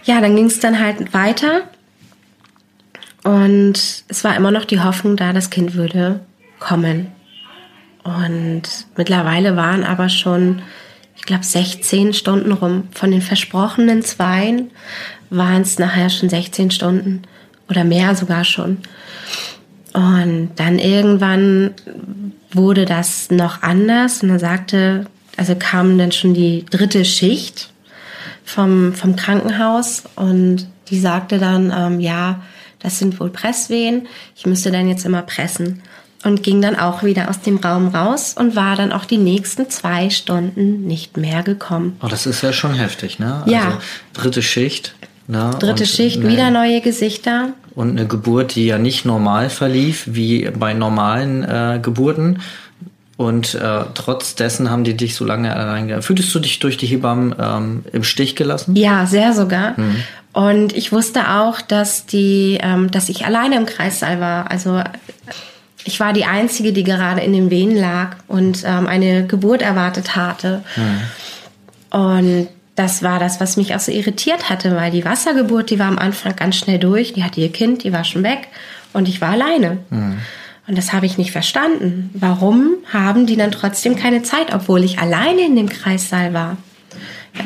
Ja, 0.05 0.21
dann 0.21 0.35
ging 0.35 0.45
es 0.45 0.59
dann 0.59 0.79
halt 0.79 1.13
weiter. 1.13 1.69
Und 3.23 3.73
es 4.07 4.23
war 4.23 4.35
immer 4.35 4.49
noch 4.49 4.65
die 4.65 4.81
Hoffnung 4.81 5.17
da, 5.17 5.33
das 5.33 5.51
Kind 5.51 5.75
würde 5.75 6.21
kommen. 6.57 7.11
Und 8.03 8.63
mittlerweile 8.97 9.55
waren 9.55 9.83
aber 9.83 10.09
schon, 10.09 10.63
ich 11.15 11.23
glaube, 11.23 11.43
16 11.43 12.15
Stunden 12.15 12.51
rum. 12.51 12.87
Von 12.91 13.11
den 13.11 13.21
versprochenen 13.21 14.01
Zweien 14.01 14.71
waren 15.29 15.61
es 15.61 15.77
nachher 15.77 16.09
schon 16.09 16.29
16 16.29 16.71
Stunden 16.71 17.21
oder 17.69 17.83
mehr 17.83 18.15
sogar 18.15 18.45
schon. 18.45 18.79
Und 19.93 20.53
dann 20.55 20.79
irgendwann 20.79 21.75
wurde 22.51 22.85
das 22.85 23.29
noch 23.31 23.61
anders 23.61 24.23
und 24.23 24.29
er 24.29 24.39
sagte, 24.39 25.05
also 25.37 25.55
kam 25.57 25.97
dann 25.97 26.11
schon 26.11 26.33
die 26.33 26.65
dritte 26.69 27.05
Schicht 27.05 27.69
vom, 28.43 28.93
vom 28.93 29.15
Krankenhaus 29.15 30.03
und 30.15 30.67
die 30.89 30.99
sagte 30.99 31.37
dann, 31.37 31.71
ähm, 31.75 31.99
ja, 31.99 32.41
das 32.79 32.97
sind 32.99 33.19
wohl 33.19 33.29
Presswehen, 33.29 34.07
ich 34.35 34.45
müsste 34.45 34.71
dann 34.71 34.87
jetzt 34.87 35.05
immer 35.05 35.21
pressen. 35.21 35.81
Und 36.25 36.43
ging 36.43 36.61
dann 36.61 36.75
auch 36.77 37.01
wieder 37.03 37.29
aus 37.29 37.39
dem 37.39 37.55
Raum 37.57 37.87
raus 37.95 38.35
und 38.37 38.53
war 38.57 38.75
dann 38.75 38.91
auch 38.91 39.05
die 39.05 39.17
nächsten 39.17 39.69
zwei 39.69 40.09
Stunden 40.09 40.81
nicht 40.85 41.15
mehr 41.15 41.43
gekommen. 41.43 41.95
Oh, 42.03 42.07
das 42.07 42.25
ist 42.25 42.41
ja 42.41 42.51
schon 42.51 42.73
heftig, 42.73 43.19
ne? 43.19 43.41
Ja. 43.45 43.65
Also 43.65 43.77
dritte 44.15 44.41
Schicht. 44.41 44.95
Ne? 45.27 45.51
Dritte 45.59 45.83
Und 45.83 45.87
Schicht, 45.87 46.19
eine- 46.19 46.27
wieder 46.29 46.51
neue 46.51 46.81
Gesichter. 46.81 47.53
Und 47.75 47.91
eine 47.91 48.07
Geburt, 48.07 48.55
die 48.55 48.65
ja 48.65 48.77
nicht 48.77 49.05
normal 49.05 49.49
verlief, 49.49 50.03
wie 50.07 50.49
bei 50.49 50.73
normalen 50.73 51.43
äh, 51.43 51.79
Geburten. 51.81 52.41
Und 53.17 53.53
äh, 53.55 53.81
trotz 53.93 54.35
dessen 54.35 54.69
haben 54.69 54.83
die 54.83 54.95
dich 54.95 55.15
so 55.15 55.25
lange 55.25 55.53
allein 55.53 55.87
gelassen. 55.87 56.05
Fühltest 56.05 56.33
du 56.33 56.39
dich 56.39 56.59
durch 56.59 56.77
die 56.77 56.87
Hebammen 56.87 57.35
ähm, 57.37 57.83
im 57.91 58.03
Stich 58.03 58.35
gelassen? 58.35 58.75
Ja, 58.75 59.05
sehr 59.05 59.33
sogar. 59.33 59.75
Und 60.31 60.73
ich 60.73 60.91
wusste 60.91 61.29
auch, 61.29 61.59
dass 61.59 62.05
die, 62.05 62.59
ähm, 62.61 62.89
dass 62.91 63.09
ich 63.09 63.25
alleine 63.25 63.57
im 63.57 63.65
Kreissaal 63.65 64.21
war. 64.21 64.49
Also 64.49 64.81
ich 65.83 65.99
war 65.99 66.13
die 66.13 66.25
einzige, 66.25 66.71
die 66.71 66.83
gerade 66.83 67.21
in 67.21 67.33
den 67.33 67.49
Venen 67.49 67.75
lag 67.75 68.15
und 68.27 68.63
ähm, 68.65 68.87
eine 68.87 69.27
Geburt 69.27 69.61
erwartet 69.61 70.15
hatte. 70.15 70.63
Und 71.89 72.47
das 72.79 73.03
war 73.03 73.19
das, 73.19 73.41
was 73.41 73.57
mich 73.57 73.75
auch 73.75 73.79
so 73.79 73.91
irritiert 73.91 74.49
hatte, 74.49 74.73
weil 74.75 74.89
die 74.89 75.03
Wassergeburt, 75.03 75.69
die 75.69 75.79
war 75.79 75.87
am 75.87 75.99
Anfang 75.99 76.35
ganz 76.37 76.55
schnell 76.55 76.79
durch. 76.79 77.11
Die 77.11 77.25
hatte 77.25 77.41
ihr 77.41 77.51
Kind, 77.51 77.83
die 77.83 77.91
war 77.91 78.05
schon 78.05 78.23
weg 78.23 78.47
und 78.93 79.09
ich 79.09 79.19
war 79.19 79.31
alleine. 79.31 79.79
Und 80.65 80.77
das 80.77 80.93
habe 80.93 81.05
ich 81.05 81.17
nicht 81.17 81.31
verstanden. 81.31 82.09
Warum 82.13 82.75
haben 82.93 83.25
die 83.25 83.35
dann 83.35 83.51
trotzdem 83.51 83.97
keine 83.97 84.23
Zeit, 84.23 84.53
obwohl 84.53 84.83
ich 84.85 84.97
alleine 84.99 85.41
in 85.45 85.57
dem 85.57 85.67
Kreissaal 85.67 86.33
war? 86.33 86.57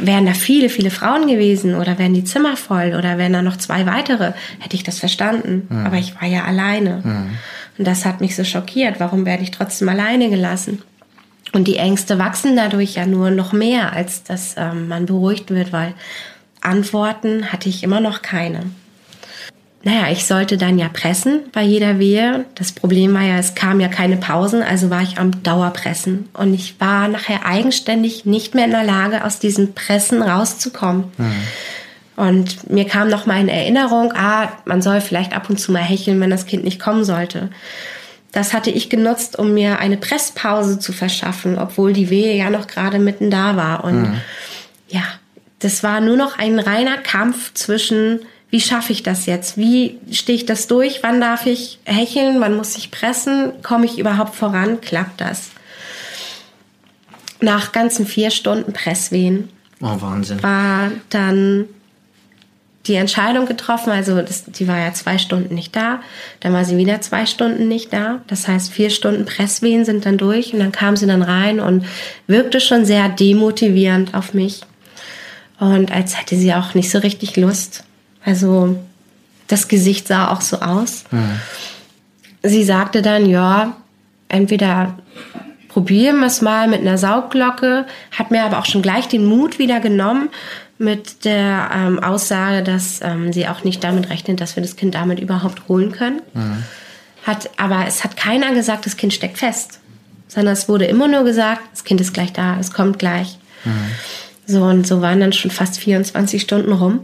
Wären 0.01 0.25
da 0.25 0.33
viele, 0.33 0.69
viele 0.69 0.91
Frauen 0.91 1.27
gewesen 1.27 1.75
oder 1.75 1.97
wären 1.97 2.13
die 2.13 2.23
Zimmer 2.23 2.55
voll 2.55 2.93
oder 2.97 3.17
wären 3.17 3.33
da 3.33 3.41
noch 3.41 3.57
zwei 3.57 3.85
weitere, 3.85 4.33
hätte 4.59 4.75
ich 4.75 4.83
das 4.83 4.99
verstanden. 4.99 5.67
Aber 5.85 5.97
ich 5.97 6.13
war 6.21 6.27
ja 6.27 6.43
alleine. 6.43 7.01
Und 7.77 7.87
das 7.87 8.05
hat 8.05 8.21
mich 8.21 8.35
so 8.35 8.43
schockiert. 8.43 8.99
Warum 8.99 9.25
werde 9.25 9.41
ich 9.41 9.51
trotzdem 9.51 9.89
alleine 9.89 10.29
gelassen? 10.29 10.83
Und 11.53 11.67
die 11.67 11.77
Ängste 11.77 12.19
wachsen 12.19 12.55
dadurch 12.55 12.95
ja 12.95 13.05
nur 13.05 13.29
noch 13.31 13.53
mehr, 13.53 13.93
als 13.93 14.23
dass 14.23 14.55
ähm, 14.57 14.87
man 14.87 15.05
beruhigt 15.05 15.51
wird, 15.51 15.71
weil 15.71 15.93
Antworten 16.61 17.51
hatte 17.51 17.69
ich 17.69 17.83
immer 17.83 17.99
noch 17.99 18.21
keine. 18.21 18.63
Naja, 19.85 20.09
ich 20.11 20.25
sollte 20.25 20.57
dann 20.57 20.79
ja 20.79 20.87
pressen 20.87 21.41
bei 21.51 21.61
jeder 21.61 21.99
Wehe. 21.99 22.45
Das 22.55 22.71
Problem 22.71 23.13
war 23.13 23.23
ja, 23.23 23.37
es 23.37 23.53
kam 23.53 23.81
ja 23.81 23.89
keine 23.89 24.15
Pausen, 24.15 24.63
also 24.63 24.89
war 24.89 25.01
ich 25.01 25.17
am 25.19 25.43
Dauerpressen. 25.43 26.29
Und 26.33 26.53
ich 26.53 26.79
war 26.79 27.09
nachher 27.09 27.45
eigenständig 27.45 28.25
nicht 28.25 28.55
mehr 28.55 28.65
in 28.65 28.71
der 28.71 28.85
Lage, 28.85 29.25
aus 29.25 29.39
diesen 29.39 29.73
Pressen 29.73 30.21
rauszukommen. 30.21 31.11
Und 32.15 32.69
mir 32.69 32.85
kam 32.85 33.09
noch 33.09 33.25
mal 33.25 33.41
in 33.41 33.49
Erinnerung, 33.49 34.13
ah, 34.15 34.49
man 34.65 34.81
soll 34.81 35.01
vielleicht 35.01 35.35
ab 35.35 35.49
und 35.49 35.59
zu 35.59 35.73
mal 35.73 35.83
hecheln, 35.83 36.19
wenn 36.21 36.29
das 36.29 36.45
Kind 36.45 36.63
nicht 36.63 36.79
kommen 36.79 37.03
sollte. 37.03 37.49
Das 38.33 38.51
hatte 38.51 38.71
ich 38.71 38.89
genutzt, 38.89 39.37
um 39.39 39.53
mir 39.53 39.79
eine 39.79 39.95
Presspause 39.95 40.79
zu 40.79 40.91
verschaffen, 40.91 41.57
obwohl 41.57 41.93
die 41.93 42.09
Wehe 42.09 42.35
ja 42.35 42.49
noch 42.49 42.67
gerade 42.67 42.99
mitten 42.99 43.29
da 43.31 43.55
war. 43.55 43.83
Und 43.83 44.21
ja, 44.89 45.03
das 45.59 45.83
war 45.83 46.01
nur 46.01 46.17
noch 46.17 46.37
ein 46.39 46.59
reiner 46.59 46.97
Kampf 46.97 47.53
zwischen, 47.53 48.19
wie 48.49 48.59
schaffe 48.59 48.91
ich 48.91 49.03
das 49.03 49.27
jetzt? 49.27 49.55
Wie 49.57 49.99
stehe 50.11 50.35
ich 50.35 50.45
das 50.47 50.67
durch? 50.67 51.03
Wann 51.03 51.21
darf 51.21 51.45
ich 51.45 51.79
hecheln? 51.85 52.41
Wann 52.41 52.57
muss 52.57 52.75
ich 52.75 52.89
pressen? 52.91 53.53
Komme 53.61 53.85
ich 53.85 53.99
überhaupt 53.99 54.35
voran? 54.35 54.81
Klappt 54.81 55.21
das? 55.21 55.51
Nach 57.39 57.71
ganzen 57.71 58.05
vier 58.07 58.31
Stunden 58.31 58.73
Presswehen 58.73 59.49
Oh, 59.81 60.01
Wahnsinn. 60.01 60.41
war 60.41 60.91
dann 61.09 61.65
die 62.85 62.95
Entscheidung 62.95 63.45
getroffen, 63.45 63.91
also 63.91 64.21
das, 64.21 64.43
die 64.45 64.67
war 64.67 64.77
ja 64.77 64.93
zwei 64.93 65.17
Stunden 65.17 65.55
nicht 65.55 65.75
da, 65.75 66.01
dann 66.41 66.51
war 66.51 66.65
sie 66.65 66.77
wieder 66.77 66.99
zwei 66.99 67.25
Stunden 67.25 67.67
nicht 67.69 67.93
da. 67.93 68.19
Das 68.27 68.47
heißt, 68.47 68.73
vier 68.73 68.89
Stunden 68.89 69.25
Presswehen 69.25 69.85
sind 69.85 70.05
dann 70.05 70.17
durch 70.17 70.53
und 70.53 70.59
dann 70.59 70.73
kam 70.73 70.97
sie 70.97 71.07
dann 71.07 71.21
rein 71.21 71.61
und 71.61 71.85
wirkte 72.27 72.59
schon 72.59 72.83
sehr 72.83 73.07
demotivierend 73.07 74.13
auf 74.13 74.33
mich. 74.33 74.61
Und 75.59 75.93
als 75.93 76.19
hätte 76.19 76.35
sie 76.35 76.53
auch 76.53 76.73
nicht 76.73 76.91
so 76.91 76.99
richtig 76.99 77.37
Lust. 77.37 77.85
Also 78.25 78.77
das 79.47 79.69
Gesicht 79.69 80.07
sah 80.07 80.31
auch 80.31 80.41
so 80.41 80.59
aus. 80.59 81.05
Sie 82.41 82.63
sagte 82.65 83.01
dann, 83.01 83.25
ja, 83.29 83.77
entweder 84.27 84.97
probieren 85.69 86.19
wir 86.19 86.27
es 86.27 86.41
mal 86.41 86.67
mit 86.67 86.81
einer 86.81 86.97
Saugglocke, 86.97 87.85
hat 88.11 88.29
mir 88.29 88.43
aber 88.43 88.59
auch 88.59 88.65
schon 88.65 88.81
gleich 88.81 89.07
den 89.07 89.25
Mut 89.25 89.57
wieder 89.57 89.79
genommen 89.79 90.29
mit 90.77 91.25
der 91.25 91.69
ähm, 91.73 91.99
Aussage, 91.99 92.63
dass 92.63 92.99
ähm, 93.01 93.31
sie 93.31 93.47
auch 93.47 93.63
nicht 93.63 93.83
damit 93.83 94.09
rechnet, 94.09 94.41
dass 94.41 94.55
wir 94.55 94.63
das 94.63 94.75
Kind 94.75 94.95
damit 94.95 95.19
überhaupt 95.19 95.67
holen 95.67 95.91
können. 95.91 96.21
Hat, 97.25 97.49
aber 97.57 97.85
es 97.87 98.03
hat 98.03 98.17
keiner 98.17 98.53
gesagt, 98.53 98.85
das 98.85 98.97
Kind 98.97 99.13
steckt 99.13 99.37
fest, 99.37 99.79
sondern 100.27 100.53
es 100.53 100.67
wurde 100.67 100.85
immer 100.85 101.07
nur 101.07 101.23
gesagt, 101.23 101.61
das 101.71 101.83
Kind 101.83 102.01
ist 102.01 102.13
gleich 102.13 102.33
da, 102.33 102.57
es 102.59 102.73
kommt 102.73 102.99
gleich. 102.99 103.37
So 104.45 104.63
und 104.63 104.85
so 104.85 105.01
waren 105.01 105.21
dann 105.21 105.31
schon 105.31 105.51
fast 105.51 105.77
24 105.77 106.41
Stunden 106.41 106.73
rum. 106.73 106.99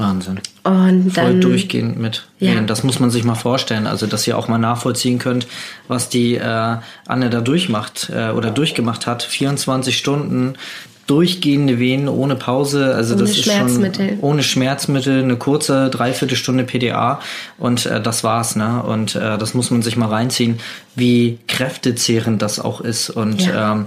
Wahnsinn. 0.00 0.40
Und 0.62 1.12
Voll 1.12 1.24
dann 1.24 1.40
durchgehend 1.40 1.98
mit. 1.98 2.26
Ja. 2.38 2.60
Das 2.62 2.82
muss 2.82 3.00
man 3.00 3.10
sich 3.10 3.22
mal 3.24 3.34
vorstellen. 3.34 3.86
Also, 3.86 4.06
dass 4.06 4.26
ihr 4.26 4.36
auch 4.36 4.48
mal 4.48 4.58
nachvollziehen 4.58 5.18
könnt, 5.18 5.46
was 5.88 6.08
die 6.08 6.36
äh, 6.36 6.76
Anne 7.06 7.30
da 7.30 7.40
durchmacht 7.40 8.10
äh, 8.14 8.30
oder 8.30 8.50
durchgemacht 8.50 9.06
hat. 9.06 9.22
24 9.22 9.96
Stunden 9.96 10.54
durchgehende 11.10 11.78
Wehen 11.80 12.08
ohne 12.08 12.36
Pause. 12.36 12.94
Also 12.94 13.14
Ohne 13.14 13.22
das 13.24 13.30
ist 13.32 13.44
Schmerzmittel. 13.44 14.08
schon 14.10 14.20
ohne 14.20 14.42
Schmerzmittel, 14.44 15.22
eine 15.24 15.36
kurze 15.36 15.90
Dreiviertelstunde 15.90 16.62
PDA 16.64 17.20
und 17.58 17.84
äh, 17.86 18.00
das 18.00 18.22
war's. 18.22 18.54
Ne? 18.54 18.82
Und 18.82 19.16
äh, 19.16 19.36
das 19.36 19.52
muss 19.54 19.70
man 19.70 19.82
sich 19.82 19.96
mal 19.96 20.08
reinziehen, 20.08 20.60
wie 20.94 21.38
kräftezehrend 21.48 22.40
das 22.40 22.60
auch 22.60 22.80
ist. 22.80 23.10
Und 23.10 23.44
Ja. 23.44 23.72
ähm, 23.72 23.86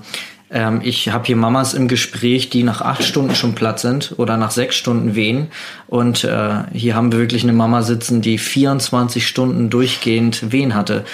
ähm, 0.53 0.81
ich 0.83 1.10
habe 1.10 1.25
hier 1.25 1.36
Mamas 1.36 1.74
im 1.74 1.88
Gespräch, 1.88 2.50
die 2.50 2.63
nach 2.63 2.81
acht 2.81 3.03
Stunden 3.03 3.33
schon 3.33 3.55
platt 3.55 3.79
sind 3.79 4.13
oder 4.17 4.38
nach 4.38 4.51
sechs 4.51 4.75
Stunden 4.75 5.15
wehen. 5.15 5.48
Und 5.88 6.24
äh, 6.24 6.50
hier 6.72 6.95
haben 6.95 7.12
wir 7.12 7.19
wirklich 7.19 7.43
eine 7.43 7.53
Mama 7.53 7.81
sitzen, 7.81 8.22
die 8.22 8.38
24 8.38 9.27
Stunden 9.27 9.72
durchgehend 9.72 10.51
Wehen 10.51 10.75
hatte. 10.75 11.05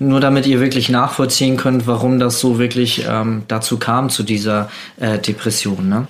Nur 0.00 0.18
damit 0.18 0.46
ihr 0.46 0.60
wirklich 0.60 0.88
nachvollziehen 0.88 1.56
könnt, 1.56 1.86
warum 1.86 2.18
das 2.18 2.40
so 2.40 2.58
wirklich 2.58 3.06
ähm, 3.08 3.44
dazu 3.46 3.78
kam, 3.78 4.10
zu 4.10 4.24
dieser 4.24 4.68
äh, 4.98 5.18
Depression. 5.18 5.88
Ne? 5.88 6.08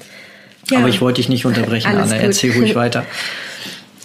Ja. 0.70 0.78
Aber 0.78 0.88
ich 0.88 1.02
wollte 1.02 1.16
dich 1.16 1.28
nicht 1.28 1.44
unterbrechen, 1.44 1.88
Alles 1.88 2.12
Anne. 2.12 2.20
gut. 2.20 2.28
Erzähl 2.28 2.52
ruhig 2.52 2.74
weiter. 2.74 3.04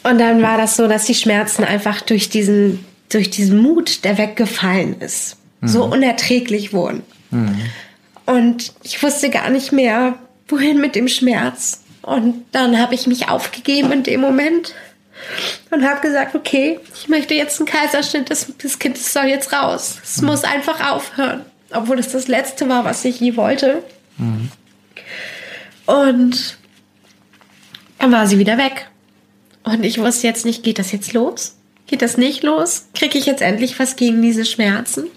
Und 0.04 0.20
dann 0.20 0.42
war 0.42 0.58
das 0.58 0.76
so, 0.76 0.88
dass 0.88 1.06
die 1.06 1.16
Schmerzen 1.16 1.64
einfach 1.64 2.02
durch 2.02 2.30
diesen, 2.30 2.84
durch 3.10 3.30
diesen 3.30 3.58
Mut, 3.58 4.04
der 4.04 4.18
weggefallen 4.18 5.00
ist, 5.00 5.38
so 5.62 5.86
unerträglich 5.86 6.74
wurden. 6.74 7.02
Und 8.26 8.74
ich 8.84 9.02
wusste 9.04 9.30
gar 9.30 9.50
nicht 9.50 9.72
mehr, 9.72 10.18
wohin 10.48 10.80
mit 10.80 10.96
dem 10.96 11.08
Schmerz. 11.08 11.82
Und 12.02 12.46
dann 12.52 12.80
habe 12.80 12.96
ich 12.96 13.08
mich 13.08 13.30
aufgegeben 13.30 13.92
in 13.92 14.04
dem 14.04 14.22
Moment 14.22 14.74
und 15.72 15.84
habe 15.84 16.02
gesagt, 16.02 16.36
okay, 16.36 16.80
ich 16.94 17.08
möchte 17.08 17.34
jetzt 17.34 17.60
einen 17.60 17.68
Kaiserschnitt, 17.68 18.30
das, 18.30 18.52
das 18.62 18.80
Kind 18.80 18.98
das 18.98 19.12
soll 19.12 19.26
jetzt 19.26 19.52
raus. 19.54 19.98
Es 20.04 20.22
muss 20.22 20.44
einfach 20.44 20.92
aufhören. 20.92 21.46
Obwohl 21.72 21.98
es 22.00 22.12
das 22.12 22.28
Letzte 22.28 22.70
war, 22.70 22.86
was 22.86 23.04
ich 23.06 23.20
je 23.20 23.36
wollte. 23.36 23.84
Und 25.86 26.58
dann 28.00 28.12
war 28.12 28.28
sie 28.28 28.38
wieder 28.38 28.58
weg. 28.58 28.88
Und 29.64 29.84
ich 29.84 30.00
wusste 30.00 30.28
jetzt 30.28 30.46
nicht, 30.46 30.64
geht 30.64 30.78
das 30.78 30.92
jetzt 30.92 31.14
los? 31.14 31.56
Geht 31.88 32.02
das 32.02 32.18
nicht 32.18 32.44
los? 32.44 32.86
Kriege 32.94 33.18
ich 33.18 33.26
jetzt 33.26 33.42
endlich 33.42 33.80
was 33.80 33.96
gegen 33.96 34.22
diese 34.22 34.46
Schmerzen? 34.46 35.08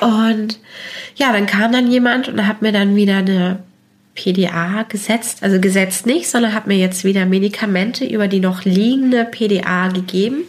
Und 0.00 0.58
ja, 1.16 1.32
dann 1.32 1.46
kam 1.46 1.72
dann 1.72 1.90
jemand 1.90 2.28
und 2.28 2.46
hat 2.46 2.62
mir 2.62 2.72
dann 2.72 2.96
wieder 2.96 3.18
eine 3.18 3.58
PDA 4.14 4.84
gesetzt. 4.88 5.42
Also 5.42 5.60
gesetzt 5.60 6.06
nicht, 6.06 6.28
sondern 6.28 6.54
hat 6.54 6.66
mir 6.66 6.78
jetzt 6.78 7.04
wieder 7.04 7.26
Medikamente 7.26 8.04
über 8.04 8.28
die 8.28 8.40
noch 8.40 8.64
liegende 8.64 9.24
PDA 9.24 9.88
gegeben. 9.88 10.44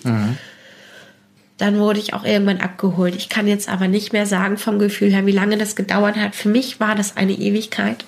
Dann 1.57 1.77
wurde 1.77 1.99
ich 1.99 2.13
auch 2.13 2.23
irgendwann 2.23 2.59
abgeholt. 2.61 3.15
Ich 3.15 3.29
kann 3.29 3.47
jetzt 3.47 3.69
aber 3.69 3.87
nicht 3.87 4.13
mehr 4.13 4.25
sagen 4.25 4.57
vom 4.57 4.79
Gefühl 4.79 5.11
her, 5.11 5.25
wie 5.25 5.31
lange 5.31 5.57
das 5.57 5.75
gedauert 5.75 6.15
hat. 6.15 6.33
Für 6.33 6.49
mich 6.49 6.79
war 6.79 6.95
das 6.95 7.17
eine 7.17 7.33
Ewigkeit. 7.33 8.05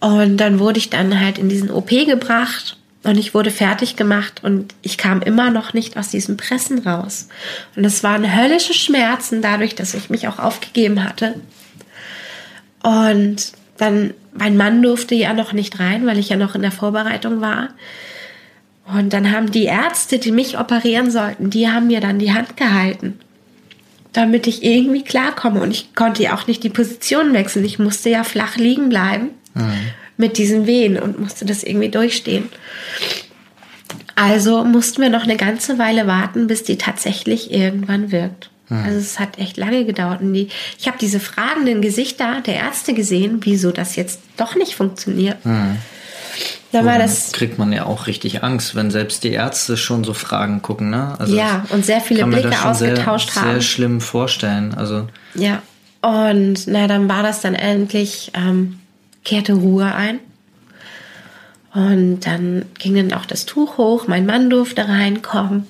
Und 0.00 0.36
dann 0.36 0.58
wurde 0.58 0.78
ich 0.78 0.90
dann 0.90 1.18
halt 1.18 1.38
in 1.38 1.48
diesen 1.48 1.70
OP 1.70 1.88
gebracht 1.88 2.76
und 3.04 3.18
ich 3.18 3.34
wurde 3.34 3.50
fertig 3.50 3.96
gemacht 3.96 4.44
und 4.44 4.74
ich 4.82 4.96
kam 4.96 5.22
immer 5.22 5.50
noch 5.50 5.72
nicht 5.72 5.96
aus 5.96 6.08
diesem 6.08 6.36
Pressen 6.36 6.78
raus. 6.78 7.28
Und 7.74 7.84
es 7.84 8.04
waren 8.04 8.36
höllische 8.36 8.74
Schmerzen 8.74 9.42
dadurch, 9.42 9.74
dass 9.74 9.94
ich 9.94 10.08
mich 10.08 10.28
auch 10.28 10.38
aufgegeben 10.38 11.02
hatte. 11.02 11.34
Und 12.82 13.52
dann, 13.76 14.14
mein 14.34 14.56
Mann 14.56 14.82
durfte 14.82 15.16
ja 15.16 15.32
noch 15.34 15.52
nicht 15.52 15.80
rein, 15.80 16.06
weil 16.06 16.18
ich 16.18 16.28
ja 16.28 16.36
noch 16.36 16.54
in 16.54 16.62
der 16.62 16.70
Vorbereitung 16.70 17.40
war. 17.40 17.70
Und 18.86 19.12
dann 19.12 19.32
haben 19.32 19.50
die 19.50 19.64
Ärzte, 19.64 20.18
die 20.18 20.32
mich 20.32 20.58
operieren 20.58 21.10
sollten, 21.10 21.50
die 21.50 21.68
haben 21.68 21.88
mir 21.88 22.00
dann 22.00 22.20
die 22.20 22.32
Hand 22.32 22.56
gehalten, 22.56 23.18
damit 24.12 24.46
ich 24.46 24.62
irgendwie 24.62 25.02
klarkomme. 25.02 25.60
Und 25.60 25.72
ich 25.72 25.94
konnte 25.96 26.22
ja 26.22 26.36
auch 26.36 26.46
nicht 26.46 26.62
die 26.62 26.70
Position 26.70 27.32
wechseln. 27.32 27.64
Ich 27.64 27.80
musste 27.80 28.10
ja 28.10 28.22
flach 28.22 28.56
liegen 28.56 28.88
bleiben 28.88 29.30
mit 30.16 30.38
diesen 30.38 30.66
Wehen 30.66 30.98
und 30.98 31.18
musste 31.18 31.44
das 31.44 31.62
irgendwie 31.62 31.88
durchstehen. 31.88 32.48
Also 34.14 34.64
mussten 34.64 35.02
wir 35.02 35.08
noch 35.10 35.24
eine 35.24 35.36
ganze 35.36 35.78
Weile 35.78 36.06
warten, 36.06 36.46
bis 36.46 36.62
die 36.62 36.78
tatsächlich 36.78 37.50
irgendwann 37.52 38.12
wirkt. 38.12 38.50
Also 38.70 38.98
es 38.98 39.18
hat 39.20 39.38
echt 39.38 39.58
lange 39.58 39.84
gedauert. 39.84 40.22
Und 40.22 40.32
die, 40.32 40.48
ich 40.78 40.86
habe 40.86 40.96
diese 40.98 41.20
fragenden 41.20 41.82
Gesichter 41.82 42.40
der 42.46 42.54
Ärzte 42.54 42.94
gesehen, 42.94 43.40
wieso 43.42 43.70
das 43.70 43.96
jetzt 43.96 44.20
doch 44.38 44.54
nicht 44.54 44.76
funktioniert. 44.76 45.36
Da 46.72 46.84
war 46.86 46.98
das 46.98 47.32
kriegt 47.32 47.58
man 47.58 47.70
ja 47.72 47.84
auch 47.84 48.06
richtig 48.06 48.42
Angst, 48.42 48.74
wenn 48.74 48.90
selbst 48.90 49.24
die 49.24 49.32
Ärzte 49.32 49.76
schon 49.76 50.04
so 50.04 50.14
Fragen 50.14 50.62
gucken, 50.62 50.88
ne? 50.88 51.16
Also 51.18 51.36
Ja, 51.36 51.66
und 51.68 51.84
sehr 51.84 52.00
viele 52.00 52.24
Blicke 52.26 52.48
sehr, 52.48 52.70
ausgetauscht 52.70 53.30
sehr 53.32 53.42
haben. 53.42 53.60
schlimm 53.60 54.00
vorstellen. 54.00 54.72
Also 54.74 55.06
Ja. 55.34 55.60
Und 56.00 56.66
na, 56.66 56.86
dann 56.86 57.08
war 57.10 57.22
das 57.22 57.42
dann 57.42 57.54
endlich, 57.54 58.32
ähm, 58.34 58.78
kehrte 59.24 59.54
Ruhe 59.54 59.94
ein. 59.94 60.18
Und 61.74 62.20
dann 62.20 62.66
ging 62.78 62.96
dann 62.96 63.18
auch 63.18 63.24
das 63.24 63.46
Tuch 63.46 63.78
hoch, 63.78 64.06
mein 64.06 64.26
Mann 64.26 64.50
durfte 64.50 64.86
reinkommen. 64.88 65.66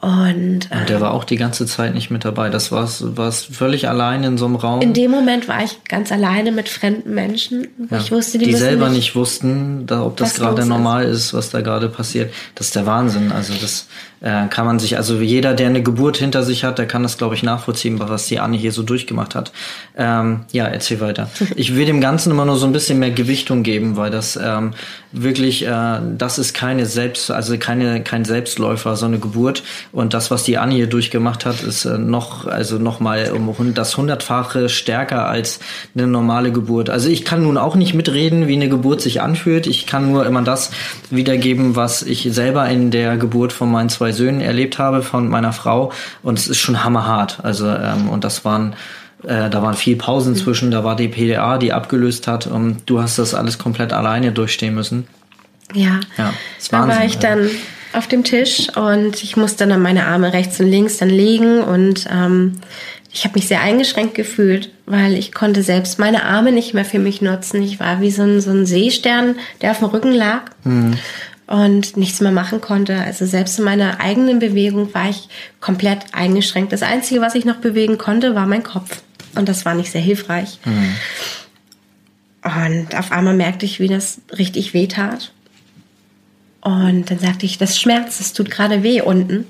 Und 0.00 0.68
äh, 0.70 0.78
und 0.78 0.88
der 0.88 1.00
war 1.00 1.12
auch 1.12 1.24
die 1.24 1.36
ganze 1.36 1.66
Zeit 1.66 1.92
nicht 1.92 2.10
mit 2.10 2.24
dabei. 2.24 2.50
Das 2.50 2.70
war 2.70 2.88
war's 3.16 3.42
völlig 3.42 3.88
allein 3.88 4.22
in 4.22 4.38
so 4.38 4.46
einem 4.46 4.54
Raum. 4.54 4.80
in 4.80 4.94
dem 4.94 5.10
Moment 5.10 5.48
war 5.48 5.64
ich 5.64 5.82
ganz 5.84 6.12
alleine 6.12 6.52
mit 6.52 6.68
fremden 6.68 7.14
Menschen. 7.14 7.66
Ja, 7.90 7.98
Ich 7.98 8.12
wusste, 8.12 8.38
die, 8.38 8.44
die 8.46 8.54
selber 8.54 8.90
nicht, 8.90 9.16
wussten, 9.16 9.86
da, 9.86 10.04
ob 10.04 10.16
das 10.16 10.34
gerade 10.34 10.52
los 10.52 10.60
ist. 10.60 10.68
normal 10.68 11.04
ist, 11.04 11.34
was 11.34 11.50
da 11.50 11.62
gerade 11.62 11.88
passiert. 11.88 12.32
Das 12.54 12.68
ist 12.68 12.76
der 12.76 12.86
Wahnsinn. 12.86 13.32
Also 13.32 13.54
das 13.60 13.88
äh, 14.20 14.46
kann 14.48 14.66
man 14.66 14.78
sich, 14.78 14.96
also 14.96 15.20
jeder, 15.20 15.54
der 15.54 15.68
eine 15.68 15.82
Geburt 15.82 16.16
hinter 16.16 16.42
sich 16.42 16.64
hat, 16.64 16.78
der 16.78 16.86
kann 16.86 17.02
das, 17.02 17.18
glaube 17.18 17.34
ich, 17.34 17.42
nachvollziehen, 17.42 17.98
was 18.00 18.26
die 18.26 18.40
Anne 18.40 18.56
hier 18.56 18.72
so 18.72 18.82
durchgemacht 18.82 19.34
hat. 19.34 19.52
Ähm, 19.96 20.40
ja, 20.52 20.66
erzähl 20.66 21.00
weiter. 21.00 21.30
Ich 21.56 21.74
will 21.74 21.86
dem 21.86 22.00
Ganzen 22.00 22.30
immer 22.30 22.44
nur 22.44 22.56
so 22.56 22.66
ein 22.66 22.72
bisschen 22.72 23.00
mehr 23.00 23.10
Gewichtung 23.10 23.64
geben, 23.64 23.96
weil 23.96 24.10
das 24.10 24.38
ähm, 24.40 24.74
wirklich, 25.12 25.66
äh, 25.66 25.98
das 26.16 26.38
ist 26.38 26.54
keine 26.54 26.86
Selbst, 26.86 27.30
also 27.30 27.58
keine 27.58 28.02
kein 28.02 28.24
Selbstläufer, 28.24 28.96
so 28.96 29.06
eine 29.06 29.18
Geburt. 29.18 29.62
Und 29.92 30.14
das, 30.14 30.30
was 30.30 30.44
die 30.44 30.58
Anne 30.58 30.74
hier 30.74 30.86
durchgemacht 30.86 31.46
hat, 31.46 31.62
ist 31.62 31.84
äh, 31.84 31.98
noch, 31.98 32.46
also 32.46 32.78
noch 32.78 33.00
mal 33.00 33.30
um 33.32 33.74
das 33.74 33.96
hundertfache 33.96 34.68
stärker 34.68 35.26
als 35.26 35.60
eine 35.94 36.06
normale 36.06 36.52
Geburt. 36.52 36.90
Also 36.90 37.08
ich 37.08 37.24
kann 37.24 37.42
nun 37.42 37.56
auch 37.56 37.74
nicht 37.74 37.94
mitreden, 37.94 38.46
wie 38.46 38.54
eine 38.54 38.68
Geburt 38.68 39.00
sich 39.00 39.20
anfühlt. 39.20 39.66
Ich 39.66 39.86
kann 39.86 40.10
nur 40.12 40.26
immer 40.26 40.42
das 40.42 40.70
wiedergeben, 41.10 41.76
was 41.76 42.02
ich 42.02 42.28
selber 42.30 42.68
in 42.68 42.90
der 42.90 43.16
Geburt 43.16 43.52
von 43.52 43.70
meinen 43.70 43.88
zwei 43.88 44.07
Söhnen 44.12 44.40
erlebt 44.40 44.78
habe, 44.78 45.02
von 45.02 45.28
meiner 45.28 45.52
Frau. 45.52 45.92
Und 46.22 46.38
es 46.38 46.48
ist 46.48 46.58
schon 46.58 46.84
hammerhart. 46.84 47.38
Also, 47.42 47.68
ähm, 47.68 48.08
und 48.08 48.24
das 48.24 48.44
waren, 48.44 48.74
äh, 49.24 49.50
da 49.50 49.62
waren 49.62 49.74
viel 49.74 49.96
Pausen 49.96 50.36
zwischen, 50.36 50.70
da 50.70 50.84
war 50.84 50.96
die 50.96 51.08
PDA, 51.08 51.58
die 51.58 51.72
abgelöst 51.72 52.26
hat. 52.26 52.46
Und 52.46 52.82
du 52.86 53.00
hast 53.00 53.18
das 53.18 53.34
alles 53.34 53.58
komplett 53.58 53.92
alleine 53.92 54.32
durchstehen 54.32 54.74
müssen. 54.74 55.06
Ja, 55.74 56.00
Ja, 56.16 56.32
da 56.70 56.88
war 56.88 57.04
ich 57.04 57.18
dann 57.18 57.50
auf 57.92 58.06
dem 58.06 58.24
Tisch 58.24 58.68
und 58.76 59.22
ich 59.22 59.36
musste 59.36 59.66
dann 59.66 59.82
meine 59.82 60.06
Arme 60.06 60.32
rechts 60.32 60.60
und 60.60 60.68
links 60.68 60.98
dann 60.98 61.10
legen 61.10 61.60
und 61.62 62.06
ähm, 62.10 62.60
ich 63.12 63.24
habe 63.24 63.34
mich 63.34 63.48
sehr 63.48 63.62
eingeschränkt 63.62 64.14
gefühlt, 64.14 64.70
weil 64.86 65.14
ich 65.14 65.32
konnte 65.32 65.62
selbst 65.62 65.98
meine 65.98 66.24
Arme 66.24 66.52
nicht 66.52 66.74
mehr 66.74 66.84
für 66.84 66.98
mich 66.98 67.22
nutzen. 67.22 67.62
Ich 67.62 67.80
war 67.80 68.00
wie 68.00 68.10
so 68.10 68.22
ein, 68.22 68.40
so 68.40 68.50
ein 68.50 68.66
Seestern, 68.66 69.36
der 69.62 69.70
auf 69.70 69.78
dem 69.78 69.88
Rücken 69.88 70.12
lag 70.12 70.42
und 71.48 71.96
nichts 71.96 72.20
mehr 72.20 72.30
machen 72.30 72.60
konnte. 72.60 73.00
Also 73.00 73.26
selbst 73.26 73.58
in 73.58 73.64
meiner 73.64 74.00
eigenen 74.00 74.38
Bewegung 74.38 74.92
war 74.94 75.08
ich 75.08 75.28
komplett 75.60 76.00
eingeschränkt. 76.12 76.72
Das 76.72 76.82
Einzige, 76.82 77.20
was 77.20 77.34
ich 77.34 77.44
noch 77.44 77.56
bewegen 77.56 77.98
konnte, 77.98 78.34
war 78.34 78.46
mein 78.46 78.62
Kopf. 78.62 79.02
Und 79.34 79.48
das 79.48 79.64
war 79.64 79.74
nicht 79.74 79.90
sehr 79.90 80.00
hilfreich. 80.00 80.60
Und 82.42 82.94
auf 82.96 83.12
einmal 83.12 83.34
merkte 83.34 83.66
ich, 83.66 83.80
wie 83.80 83.88
das 83.88 84.20
richtig 84.36 84.74
weh 84.74 84.86
tat. 84.86 85.32
Und 86.60 87.10
dann 87.10 87.18
sagte 87.18 87.46
ich, 87.46 87.56
das 87.56 87.80
schmerzt, 87.80 88.20
es 88.20 88.32
tut 88.34 88.50
gerade 88.50 88.82
weh 88.82 89.00
unten. 89.00 89.46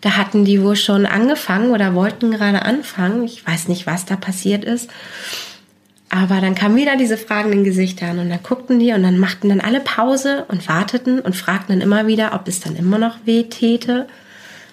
Da 0.00 0.16
hatten 0.16 0.44
die 0.44 0.62
wohl 0.62 0.76
schon 0.76 1.06
angefangen 1.06 1.70
oder 1.70 1.94
wollten 1.94 2.30
gerade 2.32 2.62
anfangen. 2.62 3.24
Ich 3.24 3.46
weiß 3.46 3.68
nicht, 3.68 3.86
was 3.86 4.04
da 4.04 4.16
passiert 4.16 4.64
ist. 4.64 4.88
Aber 6.12 6.40
dann 6.40 6.56
kamen 6.56 6.74
wieder 6.74 6.96
diese 6.96 7.16
fragenden 7.16 7.62
Gesichter 7.62 8.08
an 8.08 8.18
und 8.18 8.30
dann 8.30 8.42
guckten 8.42 8.80
die 8.80 8.92
und 8.92 9.04
dann 9.04 9.18
machten 9.18 9.48
dann 9.48 9.60
alle 9.60 9.78
Pause 9.78 10.44
und 10.48 10.68
warteten 10.68 11.20
und 11.20 11.36
fragten 11.36 11.78
dann 11.78 11.80
immer 11.80 12.08
wieder, 12.08 12.34
ob 12.34 12.48
es 12.48 12.58
dann 12.58 12.74
immer 12.74 12.98
noch 12.98 13.18
weh 13.24 13.44
täte. 13.44 14.08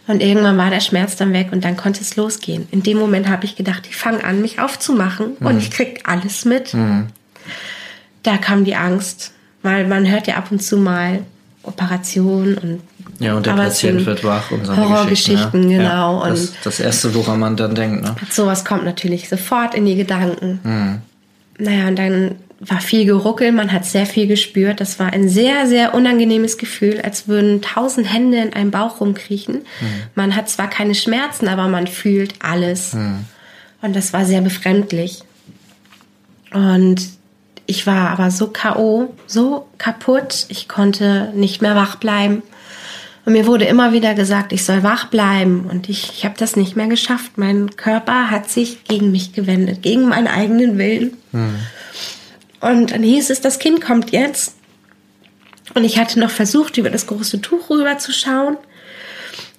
Und 0.07 0.23
irgendwann 0.23 0.57
war 0.57 0.71
der 0.71 0.79
Schmerz 0.79 1.15
dann 1.15 1.33
weg 1.33 1.49
und 1.51 1.63
dann 1.63 1.77
konnte 1.77 2.01
es 2.01 2.15
losgehen. 2.15 2.67
In 2.71 2.81
dem 2.81 2.97
Moment 2.97 3.29
habe 3.29 3.45
ich 3.45 3.55
gedacht, 3.55 3.85
die 3.87 3.93
fangen 3.93 4.21
an, 4.21 4.41
mich 4.41 4.59
aufzumachen 4.59 5.33
und 5.39 5.57
ich 5.59 5.69
krieg 5.69 6.01
alles 6.05 6.43
mit. 6.43 6.73
Da 8.23 8.37
kam 8.37 8.65
die 8.65 8.75
Angst, 8.75 9.33
weil 9.61 9.87
man 9.87 10.09
hört 10.09 10.27
ja 10.27 10.35
ab 10.35 10.47
und 10.49 10.63
zu 10.63 10.77
mal 10.77 11.19
Operationen 11.61 12.57
und 12.57 12.81
Ja, 13.19 13.35
und 13.35 13.45
der 13.45 13.53
aber 13.53 13.63
Patient 13.63 14.05
wird 14.05 14.23
wach 14.23 14.49
und 14.51 14.65
so 14.65 14.75
Horrorgeschichten, 14.75 15.35
Geschichten, 15.35 15.69
genau. 15.69 16.23
Ja, 16.23 16.29
das, 16.29 16.49
und 16.49 16.57
das 16.63 16.79
Erste, 16.79 17.13
woran 17.13 17.39
man 17.39 17.57
dann 17.57 17.75
denkt. 17.75 18.03
Ne? 18.03 18.15
sowas 18.31 18.65
kommt 18.65 18.85
natürlich 18.85 19.29
sofort 19.29 19.75
in 19.75 19.85
die 19.85 19.95
Gedanken. 19.95 20.59
Mhm. 20.63 21.01
Naja, 21.57 21.87
und 21.87 21.97
dann 21.97 22.35
war 22.59 22.81
viel 22.81 23.05
geruckelt, 23.05 23.53
man 23.53 23.71
hat 23.71 23.85
sehr 23.85 24.05
viel 24.05 24.27
gespürt. 24.27 24.81
Das 24.81 24.99
war 24.99 25.13
ein 25.13 25.29
sehr, 25.29 25.67
sehr 25.67 25.93
unangenehmes 25.93 26.57
Gefühl, 26.57 27.01
als 27.01 27.27
würden 27.27 27.61
tausend 27.61 28.11
Hände 28.11 28.37
in 28.37 28.53
einem 28.53 28.71
Bauch 28.71 28.99
rumkriechen. 28.99 29.57
Mhm. 29.57 30.01
Man 30.15 30.35
hat 30.35 30.49
zwar 30.49 30.69
keine 30.69 30.95
Schmerzen, 30.95 31.47
aber 31.47 31.67
man 31.67 31.87
fühlt 31.87 32.33
alles. 32.39 32.93
Mhm. 32.93 33.25
Und 33.81 33.95
das 33.95 34.11
war 34.11 34.25
sehr 34.25 34.41
befremdlich. 34.41 35.21
Und 36.51 37.09
ich 37.67 37.85
war 37.85 38.09
aber 38.09 38.31
so 38.31 38.47
K.O., 38.47 39.13
so 39.27 39.67
kaputt, 39.77 40.45
ich 40.49 40.67
konnte 40.67 41.31
nicht 41.35 41.61
mehr 41.61 41.75
wach 41.75 41.97
bleiben. 41.97 42.41
Und 43.27 43.33
mir 43.33 43.45
wurde 43.45 43.65
immer 43.65 43.91
wieder 43.91 44.13
gesagt, 44.13 44.53
ich 44.53 44.63
soll 44.63 44.83
wach 44.83 45.07
bleiben. 45.07 45.65
Und 45.69 45.89
ich, 45.89 46.13
ich 46.13 46.23
habe 46.23 46.35
das 46.37 46.55
nicht 46.55 46.77
mehr 46.77 46.87
geschafft. 46.87 47.33
Mein 47.37 47.75
Körper 47.75 48.31
hat 48.31 48.49
sich 48.49 48.85
gegen 48.85 49.11
mich 49.11 49.33
gewendet, 49.33 49.81
gegen 49.81 50.07
meinen 50.07 50.27
eigenen 50.27 50.77
Willen. 50.77 51.17
Und 52.61 52.91
dann 52.91 53.03
hieß 53.03 53.29
es, 53.29 53.41
das 53.41 53.59
Kind 53.59 53.81
kommt 53.81 54.11
jetzt. 54.11 54.55
Und 55.73 55.83
ich 55.83 55.99
hatte 55.99 56.21
noch 56.21 56.29
versucht, 56.29 56.77
über 56.77 56.89
das 56.89 57.05
große 57.05 57.41
Tuch 57.41 57.69
rüber 57.69 57.97
zu 57.97 58.13
schauen. 58.13 58.55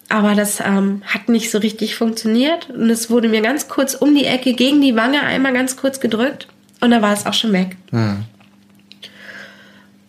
Aber 0.08 0.34
das 0.34 0.60
ähm, 0.60 1.02
hat 1.04 1.28
nicht 1.28 1.50
so 1.50 1.58
richtig 1.58 1.94
funktioniert. 1.94 2.70
Und 2.70 2.88
es 2.88 3.10
wurde 3.10 3.28
mir 3.28 3.42
ganz 3.42 3.68
kurz 3.68 3.92
um 3.92 4.14
die 4.14 4.24
Ecke 4.24 4.54
gegen 4.54 4.80
die 4.80 4.96
Wange 4.96 5.20
einmal 5.20 5.52
ganz 5.52 5.76
kurz 5.76 6.00
gedrückt. 6.00 6.48
Und 6.80 6.90
dann 6.90 7.02
war 7.02 7.12
es 7.12 7.26
auch 7.26 7.34
schon 7.34 7.52
weg. 7.52 7.76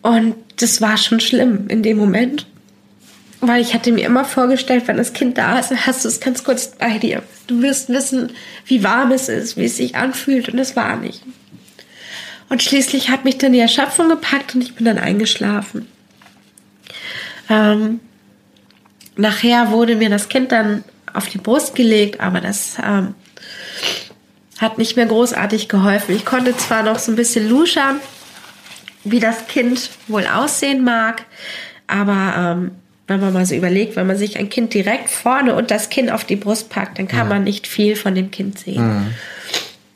Und 0.00 0.34
das 0.56 0.80
war 0.80 0.96
schon 0.96 1.20
schlimm 1.20 1.68
in 1.68 1.82
dem 1.82 1.98
Moment. 1.98 2.46
Weil 3.40 3.62
ich 3.62 3.72
hatte 3.72 3.90
mir 3.92 4.04
immer 4.04 4.24
vorgestellt, 4.24 4.86
wenn 4.86 4.98
das 4.98 5.14
Kind 5.14 5.38
da 5.38 5.58
ist, 5.58 5.70
hast 5.86 6.04
du 6.04 6.08
es 6.08 6.20
ganz 6.20 6.44
kurz 6.44 6.72
bei 6.72 6.98
dir. 6.98 7.22
Du 7.46 7.62
wirst 7.62 7.88
wissen, 7.88 8.32
wie 8.66 8.84
warm 8.84 9.12
es 9.12 9.28
ist, 9.28 9.56
wie 9.56 9.64
es 9.64 9.78
sich 9.78 9.96
anfühlt. 9.96 10.50
Und 10.50 10.58
es 10.58 10.76
war 10.76 10.96
nicht. 10.96 11.22
Und 12.50 12.62
schließlich 12.62 13.08
hat 13.08 13.24
mich 13.24 13.38
dann 13.38 13.52
die 13.52 13.60
Erschöpfung 13.60 14.08
gepackt 14.08 14.54
und 14.54 14.62
ich 14.62 14.74
bin 14.74 14.84
dann 14.84 14.98
eingeschlafen. 14.98 15.86
Ähm, 17.48 18.00
nachher 19.16 19.70
wurde 19.70 19.96
mir 19.96 20.10
das 20.10 20.28
Kind 20.28 20.52
dann 20.52 20.84
auf 21.12 21.28
die 21.28 21.38
Brust 21.38 21.74
gelegt, 21.74 22.20
aber 22.20 22.40
das 22.40 22.76
ähm, 22.84 23.14
hat 24.58 24.78
nicht 24.78 24.96
mehr 24.96 25.06
großartig 25.06 25.68
geholfen. 25.68 26.14
Ich 26.14 26.24
konnte 26.24 26.56
zwar 26.56 26.82
noch 26.82 26.98
so 26.98 27.12
ein 27.12 27.16
bisschen 27.16 27.48
luschern, 27.48 28.00
wie 29.04 29.20
das 29.20 29.46
Kind 29.46 29.90
wohl 30.08 30.26
aussehen 30.26 30.84
mag, 30.84 31.24
aber 31.86 32.34
ähm, 32.36 32.70
wenn 33.10 33.20
man 33.20 33.32
mal 33.32 33.44
so 33.44 33.54
überlegt, 33.54 33.96
wenn 33.96 34.06
man 34.06 34.16
sich 34.16 34.38
ein 34.38 34.48
Kind 34.48 34.72
direkt 34.72 35.10
vorne 35.10 35.54
und 35.54 35.70
das 35.70 35.90
Kind 35.90 36.10
auf 36.10 36.24
die 36.24 36.36
Brust 36.36 36.70
packt, 36.70 36.98
dann 36.98 37.08
kann 37.08 37.28
man 37.28 37.44
nicht 37.44 37.66
viel 37.66 37.96
von 37.96 38.14
dem 38.14 38.30
Kind 38.30 38.58
sehen. 38.58 38.80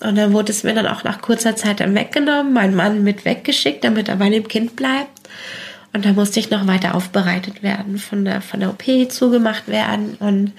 Und 0.00 0.16
dann 0.16 0.32
wurde 0.32 0.52
es 0.52 0.64
mir 0.64 0.74
dann 0.74 0.86
auch 0.86 1.04
nach 1.04 1.22
kurzer 1.22 1.56
Zeit 1.56 1.80
dann 1.80 1.94
weggenommen, 1.94 2.52
mein 2.52 2.74
Mann 2.74 3.04
mit 3.04 3.24
weggeschickt, 3.24 3.84
damit 3.84 4.08
er 4.08 4.16
bei 4.16 4.28
dem 4.28 4.48
Kind 4.48 4.76
bleibt. 4.76 5.08
Und 5.94 6.04
da 6.04 6.12
musste 6.12 6.40
ich 6.40 6.50
noch 6.50 6.66
weiter 6.66 6.94
aufbereitet 6.96 7.62
werden, 7.62 7.98
von 7.98 8.24
der, 8.24 8.40
von 8.40 8.60
der 8.60 8.70
OP 8.70 9.10
zugemacht 9.10 9.68
werden. 9.68 10.16
Und 10.18 10.52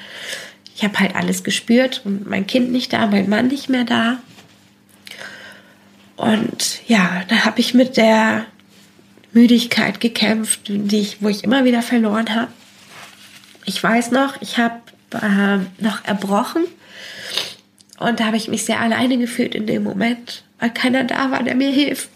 ich 0.75 0.83
habe 0.83 0.97
halt 0.99 1.15
alles 1.15 1.43
gespürt 1.43 2.01
und 2.05 2.27
mein 2.27 2.47
Kind 2.47 2.71
nicht 2.71 2.93
da, 2.93 3.05
mein 3.07 3.29
Mann 3.29 3.47
nicht 3.47 3.69
mehr 3.69 3.83
da. 3.83 4.17
Und 6.15 6.79
ja, 6.87 7.23
da 7.27 7.43
habe 7.43 7.59
ich 7.59 7.73
mit 7.73 7.97
der 7.97 8.45
Müdigkeit 9.35 9.99
gekämpft, 9.99 10.61
die 10.67 10.99
ich, 10.99 11.21
wo 11.21 11.27
ich 11.27 11.43
immer 11.43 11.65
wieder 11.65 11.81
verloren 11.81 12.33
habe. 12.33 12.47
Ich 13.65 13.81
weiß 13.83 14.11
noch, 14.11 14.41
ich 14.41 14.57
habe 14.57 14.81
äh, 15.11 15.57
noch 15.83 16.05
erbrochen 16.05 16.63
und 17.99 18.19
da 18.19 18.25
habe 18.25 18.37
ich 18.37 18.47
mich 18.47 18.65
sehr 18.65 18.79
alleine 18.79 19.17
gefühlt 19.17 19.53
in 19.53 19.67
dem 19.67 19.83
Moment, 19.83 20.43
weil 20.59 20.71
keiner 20.71 21.03
da 21.03 21.31
war, 21.31 21.43
der 21.43 21.55
mir 21.55 21.69
hilft. 21.69 22.09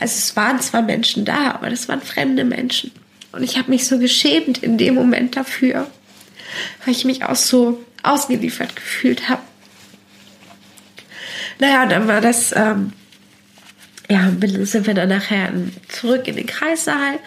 Also 0.00 0.18
es 0.18 0.36
waren 0.36 0.60
zwar 0.60 0.82
Menschen 0.82 1.24
da, 1.24 1.52
aber 1.52 1.70
das 1.70 1.88
waren 1.88 2.00
fremde 2.00 2.44
Menschen. 2.44 2.92
Und 3.32 3.42
ich 3.42 3.58
habe 3.58 3.70
mich 3.70 3.86
so 3.86 3.98
geschämt 3.98 4.58
in 4.58 4.78
dem 4.78 4.94
Moment 4.94 5.36
dafür, 5.36 5.86
weil 6.84 6.94
ich 6.94 7.04
mich 7.04 7.24
auch 7.24 7.36
so 7.36 7.84
ausgeliefert 8.02 8.76
gefühlt 8.76 9.28
habe. 9.28 9.42
Naja, 11.58 11.86
dann 11.86 12.06
war 12.06 12.20
das, 12.20 12.54
ähm, 12.54 12.92
ja, 14.10 14.32
sind 14.64 14.86
wir 14.86 14.94
dann 14.94 15.10
nachher 15.10 15.52
zurück 15.88 16.26
in 16.28 16.36
den 16.36 16.46
Kreissaal. 16.46 17.18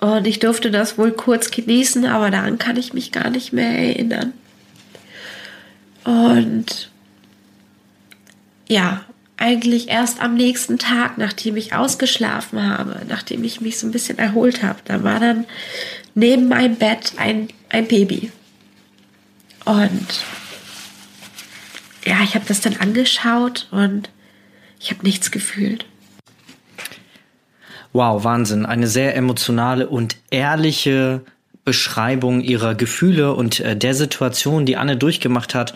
Und 0.00 0.26
ich 0.26 0.38
durfte 0.38 0.70
das 0.70 0.98
wohl 0.98 1.12
kurz 1.12 1.50
genießen, 1.50 2.04
aber 2.06 2.30
daran 2.30 2.58
kann 2.58 2.76
ich 2.76 2.94
mich 2.94 3.12
gar 3.12 3.30
nicht 3.30 3.52
mehr 3.52 3.70
erinnern. 3.70 4.32
Und 6.04 6.90
ja, 8.68 9.04
eigentlich 9.36 9.88
erst 9.88 10.20
am 10.20 10.34
nächsten 10.34 10.78
Tag, 10.78 11.16
nachdem 11.16 11.56
ich 11.56 11.74
ausgeschlafen 11.74 12.62
habe, 12.62 13.02
nachdem 13.08 13.44
ich 13.44 13.60
mich 13.60 13.78
so 13.78 13.86
ein 13.86 13.92
bisschen 13.92 14.18
erholt 14.18 14.62
habe. 14.62 14.80
Da 14.84 15.04
war 15.04 15.20
dann 15.20 15.46
neben 16.14 16.48
meinem 16.48 16.76
Bett 16.76 17.12
ein, 17.16 17.48
ein 17.68 17.86
Baby. 17.86 18.32
Und 19.64 20.24
ja, 22.04 22.22
ich 22.24 22.34
habe 22.34 22.44
das 22.48 22.60
dann 22.60 22.76
angeschaut 22.76 23.68
und 23.70 24.10
ich 24.80 24.90
habe 24.90 25.02
nichts 25.02 25.30
gefühlt. 25.30 25.86
Wow, 27.92 28.24
Wahnsinn. 28.24 28.66
Eine 28.66 28.86
sehr 28.86 29.16
emotionale 29.16 29.88
und 29.88 30.16
ehrliche 30.30 31.22
Beschreibung 31.64 32.40
ihrer 32.40 32.74
Gefühle 32.74 33.34
und 33.34 33.60
äh, 33.60 33.76
der 33.76 33.94
Situation, 33.94 34.66
die 34.66 34.76
Anne 34.76 34.96
durchgemacht 34.96 35.54
hat. 35.54 35.74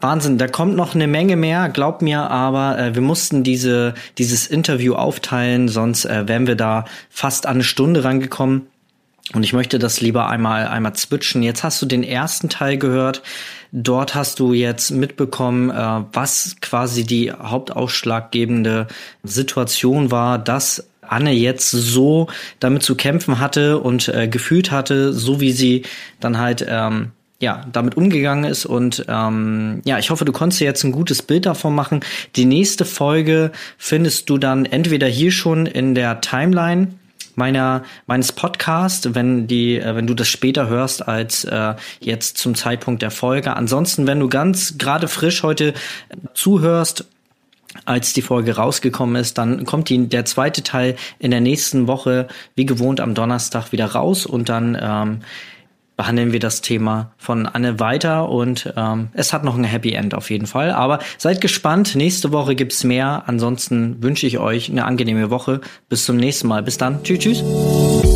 Wahnsinn, 0.00 0.36
da 0.36 0.48
kommt 0.48 0.74
noch 0.74 0.96
eine 0.96 1.06
Menge 1.06 1.36
mehr, 1.36 1.68
glaub 1.68 2.02
mir, 2.02 2.28
aber 2.28 2.76
äh, 2.78 2.94
wir 2.94 3.02
mussten 3.02 3.44
diese, 3.44 3.94
dieses 4.18 4.48
Interview 4.48 4.94
aufteilen, 4.94 5.68
sonst 5.68 6.04
äh, 6.04 6.26
wären 6.26 6.48
wir 6.48 6.56
da 6.56 6.86
fast 7.08 7.46
an 7.46 7.54
eine 7.54 7.64
Stunde 7.64 8.02
rangekommen. 8.02 8.66
Und 9.34 9.44
ich 9.44 9.52
möchte 9.52 9.78
das 9.78 10.00
lieber 10.00 10.28
einmal, 10.28 10.66
einmal 10.66 10.94
zwitschen. 10.94 11.42
Jetzt 11.42 11.64
hast 11.64 11.80
du 11.80 11.86
den 11.86 12.02
ersten 12.02 12.48
Teil 12.48 12.76
gehört. 12.76 13.22
Dort 13.72 14.14
hast 14.14 14.38
du 14.38 14.52
jetzt 14.52 14.90
mitbekommen, 14.90 15.70
äh, 15.70 16.04
was 16.12 16.56
quasi 16.60 17.04
die 17.04 17.32
hauptausschlaggebende 17.32 18.88
Situation 19.22 20.10
war, 20.10 20.38
dass 20.38 20.86
Anne 21.00 21.32
jetzt 21.32 21.70
so 21.70 22.28
damit 22.60 22.82
zu 22.82 22.94
kämpfen 22.94 23.38
hatte 23.38 23.78
und 23.78 24.08
äh, 24.08 24.28
gefühlt 24.28 24.70
hatte, 24.70 25.12
so 25.12 25.40
wie 25.40 25.52
sie 25.52 25.84
dann 26.20 26.38
halt 26.38 26.64
ähm, 26.68 27.12
ja, 27.42 27.66
damit 27.72 27.96
umgegangen 27.96 28.44
ist. 28.44 28.66
Und 28.66 29.04
ähm, 29.08 29.82
ja, 29.84 29.98
ich 29.98 30.10
hoffe, 30.10 30.24
du 30.24 30.32
konntest 30.32 30.60
dir 30.60 30.64
jetzt 30.64 30.84
ein 30.84 30.92
gutes 30.92 31.22
Bild 31.22 31.44
davon 31.44 31.74
machen. 31.74 32.00
Die 32.36 32.44
nächste 32.44 32.84
Folge 32.84 33.50
findest 33.78 34.30
du 34.30 34.38
dann 34.38 34.64
entweder 34.64 35.08
hier 35.08 35.32
schon 35.32 35.66
in 35.66 35.94
der 35.94 36.20
Timeline 36.20 36.94
meiner 37.36 37.82
meines 38.06 38.32
Podcasts, 38.32 39.14
wenn 39.14 39.46
die, 39.46 39.78
äh, 39.78 39.94
wenn 39.94 40.06
du 40.06 40.14
das 40.14 40.28
später 40.28 40.68
hörst 40.68 41.06
als 41.06 41.44
äh, 41.44 41.74
jetzt 42.00 42.38
zum 42.38 42.54
Zeitpunkt 42.54 43.02
der 43.02 43.10
Folge. 43.10 43.56
Ansonsten, 43.56 44.06
wenn 44.06 44.20
du 44.20 44.28
ganz 44.28 44.78
gerade 44.78 45.08
frisch 45.08 45.42
heute 45.42 45.74
zuhörst 46.34 47.06
als 47.84 48.12
die 48.12 48.22
Folge 48.22 48.56
rausgekommen 48.56 49.16
ist, 49.16 49.38
dann 49.38 49.64
kommt 49.64 49.88
die, 49.88 50.06
der 50.06 50.24
zweite 50.24 50.62
Teil 50.62 50.96
in 51.18 51.30
der 51.30 51.40
nächsten 51.40 51.86
Woche 51.86 52.28
wie 52.54 52.66
gewohnt 52.66 53.00
am 53.00 53.14
Donnerstag 53.14 53.72
wieder 53.72 53.86
raus 53.86 54.26
und 54.26 54.48
dann 54.48 54.76
ähm, 54.80 55.20
behandeln 55.96 56.32
wir 56.32 56.40
das 56.40 56.60
Thema 56.60 57.12
von 57.16 57.46
Anne 57.46 57.78
weiter 57.80 58.28
und 58.28 58.72
ähm, 58.76 59.08
es 59.12 59.32
hat 59.32 59.44
noch 59.44 59.56
ein 59.56 59.64
Happy 59.64 59.92
End 59.92 60.14
auf 60.14 60.30
jeden 60.30 60.46
Fall. 60.46 60.70
Aber 60.70 60.98
seid 61.18 61.40
gespannt, 61.40 61.94
nächste 61.94 62.32
Woche 62.32 62.54
gibt's 62.54 62.84
mehr. 62.84 63.24
Ansonsten 63.26 64.02
wünsche 64.02 64.26
ich 64.26 64.38
euch 64.38 64.70
eine 64.70 64.84
angenehme 64.84 65.30
Woche. 65.30 65.60
Bis 65.88 66.04
zum 66.04 66.16
nächsten 66.16 66.48
Mal. 66.48 66.62
Bis 66.62 66.78
dann. 66.78 67.02
Tschüss, 67.02 67.18
tschüss. 67.18 68.11